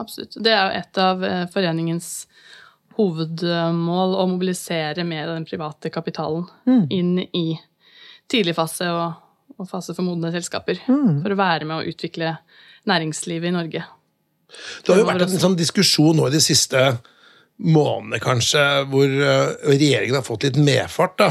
absolutt. 0.00 0.38
Det 0.40 0.54
er 0.54 0.62
jo 0.62 0.80
et 0.80 1.00
av 1.02 1.24
eh, 1.24 1.42
foreningens 1.52 2.08
hovedmål 2.96 4.16
å 4.16 4.26
mobilisere 4.30 5.04
mer 5.04 5.28
av 5.28 5.36
den 5.36 5.46
private 5.48 5.90
kapitalen 5.92 6.46
inn 6.92 7.18
i 7.20 7.58
tidlig 8.30 8.56
fase 8.56 8.88
og, 8.90 9.18
og 9.56 9.68
fase 9.70 9.94
for 9.96 10.06
modne 10.06 10.32
selskaper. 10.34 10.80
For 10.86 11.34
å 11.34 11.38
være 11.38 11.68
med 11.68 11.76
å 11.78 11.92
utvikle 11.92 12.36
næringslivet 12.88 13.50
i 13.50 13.54
Norge. 13.54 13.84
Det 14.82 14.92
har 14.92 15.02
jo 15.02 15.08
vært 15.08 15.26
en 15.26 15.42
sånn 15.42 15.58
diskusjon 15.58 16.16
nå 16.16 16.28
i 16.28 16.34
de 16.36 16.42
siste 16.42 16.82
månedene, 17.56 18.20
kanskje, 18.22 18.62
hvor 18.92 19.08
eh, 19.08 19.54
regjeringen 19.64 20.18
har 20.18 20.26
fått 20.26 20.46
litt 20.46 20.58
medfart. 20.60 21.16
da, 21.18 21.30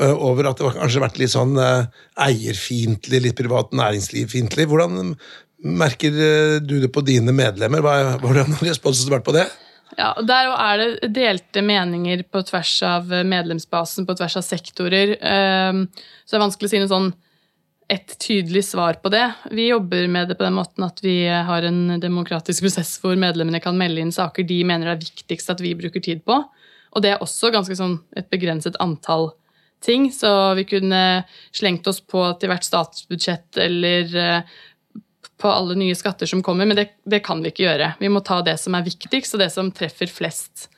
eh, 0.00 0.12
Over 0.12 0.50
at 0.50 0.58
det 0.58 0.66
har 0.66 0.78
kanskje 0.78 1.04
vært 1.04 1.20
litt 1.20 1.34
sånn 1.34 1.56
eh, 1.60 1.86
eierfiendtlig, 2.26 3.22
litt 3.26 3.38
privat 3.38 3.74
næringslivfiendtlig. 3.76 4.66
Hvordan 4.70 5.14
merker 5.60 6.14
du 6.64 6.78
det 6.80 6.88
på 6.92 7.04
dine 7.04 7.34
medlemmer? 7.36 7.84
Hvordan 8.22 8.56
har 8.56 8.70
responsen 8.70 9.12
vært 9.12 9.26
på 9.26 9.36
det? 9.36 9.44
Ja, 9.98 10.12
og 10.16 10.26
Der 10.26 10.50
er 10.54 10.78
det 10.78 11.10
delte 11.16 11.62
meninger 11.66 12.22
på 12.30 12.42
tvers 12.46 12.76
av 12.86 13.10
medlemsbasen, 13.26 14.06
på 14.06 14.16
tvers 14.16 14.36
av 14.38 14.46
sektorer. 14.46 15.16
Ehm, 15.20 15.88
Så 16.24 16.36
det 16.36 16.38
er 16.38 16.46
vanskelig 16.46 16.68
å 16.68 16.70
si 16.70 16.78
noe 16.78 16.92
sånn 16.94 17.12
et 17.90 18.14
tydelig 18.22 18.64
svar 18.68 19.00
på 19.02 19.10
det. 19.10 19.24
Vi 19.50 19.66
jobber 19.68 20.06
med 20.08 20.28
det 20.28 20.36
på 20.38 20.46
den 20.46 20.54
måten 20.54 20.84
at 20.86 21.00
vi 21.02 21.26
har 21.26 21.66
en 21.66 21.98
demokratisk 22.00 22.62
prosess 22.62 23.00
hvor 23.02 23.18
medlemmene 23.18 23.60
kan 23.60 23.76
melde 23.76 24.00
inn 24.04 24.14
saker 24.14 24.46
de 24.46 24.62
mener 24.64 24.92
er 24.92 25.00
viktigst 25.02 25.50
at 25.50 25.60
vi 25.60 25.74
bruker 25.74 26.00
tid 26.00 26.22
på. 26.24 26.38
Og 26.94 27.02
det 27.02 27.10
er 27.10 27.24
også 27.24 27.50
ganske 27.50 27.74
sånn 27.74 27.98
et 28.16 28.30
begrenset 28.30 28.78
antall 28.78 29.32
ting. 29.82 30.10
Så 30.12 30.54
vi 30.54 30.64
kunne 30.70 31.24
slengt 31.56 31.86
oss 31.90 32.00
på 32.00 32.22
til 32.38 32.52
hvert 32.52 32.66
statsbudsjett 32.66 33.58
eller 33.64 34.16
eh, 34.16 34.56
på 35.40 35.48
alle 35.48 35.76
nye 35.78 35.96
skatter 35.96 36.28
som 36.28 36.42
kommer, 36.44 36.68
men 36.68 36.76
det, 36.76 36.90
det, 37.08 37.22
kan 37.24 37.40
vi 37.42 37.52
ikke 37.52 37.64
gjøre. 37.64 37.94
Vi 38.00 38.10
må 38.12 38.22
ta 38.24 38.40
det 38.44 38.58
som 38.60 38.76
er 38.76 38.84
viktigst, 38.86 39.34
og 39.34 39.42
det 39.42 39.48
som 39.54 39.70
treffer 39.74 40.10
flest 40.12 40.68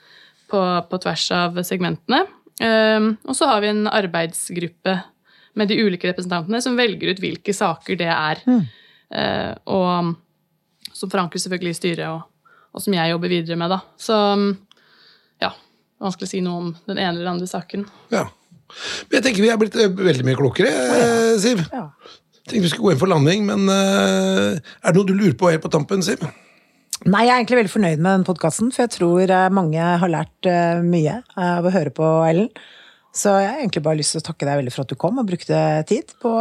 på, 0.53 0.61
på 0.89 1.01
tvers 1.03 1.27
av 1.35 1.59
segmentene. 1.67 2.25
Um, 2.63 3.15
og 3.27 3.35
så 3.35 3.49
har 3.51 3.63
vi 3.65 3.73
en 3.73 3.89
arbeidsgruppe 3.91 4.99
med 5.59 5.69
de 5.69 5.79
ulike 5.83 6.09
representantene 6.11 6.61
som 6.65 6.77
velger 6.79 7.13
ut 7.13 7.23
hvilke 7.23 7.55
saker 7.57 7.99
det 8.01 8.11
er. 8.13 8.43
Mm. 8.47 8.61
Uh, 9.13 9.53
og 9.75 10.93
som 10.93 11.11
forankres 11.11 11.47
selvfølgelig 11.47 11.75
i 11.75 11.81
styret, 11.81 12.07
og, 12.13 12.53
og, 12.71 12.85
som 12.85 12.95
jeg 12.95 13.15
jobber 13.15 13.33
videre 13.33 13.59
med. 13.59 13.73
Da. 13.73 13.81
Så 13.99 14.21
ja, 15.43 15.51
vanskelig 16.03 16.31
å 16.31 16.33
si 16.37 16.45
noe 16.45 16.63
om 16.63 16.71
den 16.87 17.01
ene 17.01 17.17
eller 17.17 17.35
andre 17.35 17.51
saken. 17.51 17.89
Ja. 18.15 18.29
Men 19.09 19.19
jeg 19.19 19.27
tenker 19.27 19.45
vi 19.45 19.51
er 19.53 19.59
blitt 19.61 19.75
eh, 19.77 19.91
veldig 19.93 20.25
mye 20.25 20.39
klokere, 20.39 20.71
ja. 20.73 21.09
Siv. 21.43 21.61
Ja. 21.73 21.89
Tenkte 22.43 22.65
vi 22.65 22.71
skulle 22.73 22.89
gå 22.89 22.95
inn 22.95 23.03
for 23.03 23.11
landing, 23.11 23.45
men 23.47 23.69
uh, 23.71 24.59
er 24.59 24.91
det 24.91 24.99
noe 24.99 25.07
du 25.07 25.15
lurer 25.15 25.37
på 25.39 25.51
helt 25.53 25.63
på 25.63 25.71
tampen, 25.71 26.03
Siv? 26.03 26.25
Nei, 27.03 27.25
jeg 27.27 27.33
er 27.33 27.41
egentlig 27.41 27.59
veldig 27.61 27.73
fornøyd 27.73 28.03
med 28.03 28.11
den 28.11 28.27
podkasten, 28.27 28.71
for 28.75 28.85
jeg 28.85 28.93
tror 28.95 29.31
eh, 29.35 29.49
mange 29.51 29.83
har 30.03 30.11
lært 30.11 30.47
uh, 30.47 30.83
mye 30.87 31.17
av 31.35 31.67
å 31.67 31.73
høre 31.75 31.91
på 31.95 32.09
Ellen. 32.29 32.47
Så 33.15 33.33
jeg 33.43 33.49
har 33.51 33.59
egentlig 33.61 33.83
bare 33.85 33.99
lyst 33.99 34.15
til 34.15 34.23
å 34.23 34.27
takke 34.29 34.47
deg 34.49 34.61
veldig 34.61 34.73
for 34.73 34.87
at 34.87 34.93
du 34.93 34.99
kom 34.99 35.19
og 35.21 35.27
brukte 35.29 35.59
tid 35.91 36.15
på 36.23 36.33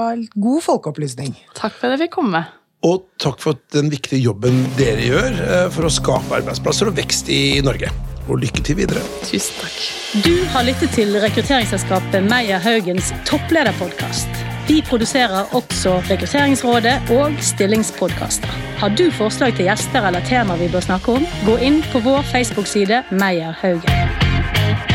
god 0.45 0.65
folkeopplysning. 0.65 1.33
Takk 1.57 1.73
for 1.75 1.89
at 1.89 1.97
jeg 1.97 2.05
fikk 2.05 2.13
komme. 2.19 2.45
Og 2.87 3.03
takk 3.21 3.41
for 3.41 3.57
den 3.75 3.91
viktige 3.93 4.21
jobben 4.21 4.63
dere 4.77 5.03
gjør 5.05 5.41
for 5.73 5.85
å 5.85 5.91
skape 5.93 6.39
arbeidsplasser 6.39 6.89
og 6.89 6.95
vekst 6.97 7.29
i 7.33 7.41
Norge. 7.65 7.91
Og 8.29 8.39
lykke 8.41 8.63
til 8.65 8.79
videre. 8.79 9.03
Tusen 9.27 9.59
takk. 9.59 9.75
Du 10.23 10.33
har 10.53 10.65
lyttet 10.65 10.95
til 10.95 11.13
rekrutteringsselskapet 11.25 12.25
Meyer 12.31 12.63
Haugens 12.63 13.11
topplederpodkast. 13.29 14.50
Vi 14.67 14.81
produserer 14.89 15.55
også 15.55 15.97
Rekrutteringsrådet 16.09 17.11
og 17.11 17.31
stillingspodkaster. 17.39 18.47
Har 18.77 18.95
du 18.97 19.11
forslag 19.11 19.53
til 19.53 19.65
gjester 19.65 20.07
eller 20.07 20.25
tema 20.29 20.57
vi 20.61 20.69
bør 20.71 20.85
snakke 20.85 21.17
om, 21.17 21.27
gå 21.45 21.57
inn 21.57 21.81
på 21.91 22.03
vår 22.05 22.21
Facebook-side 22.33 23.03
Meyer 23.11 23.53
Haugen. 23.61 24.90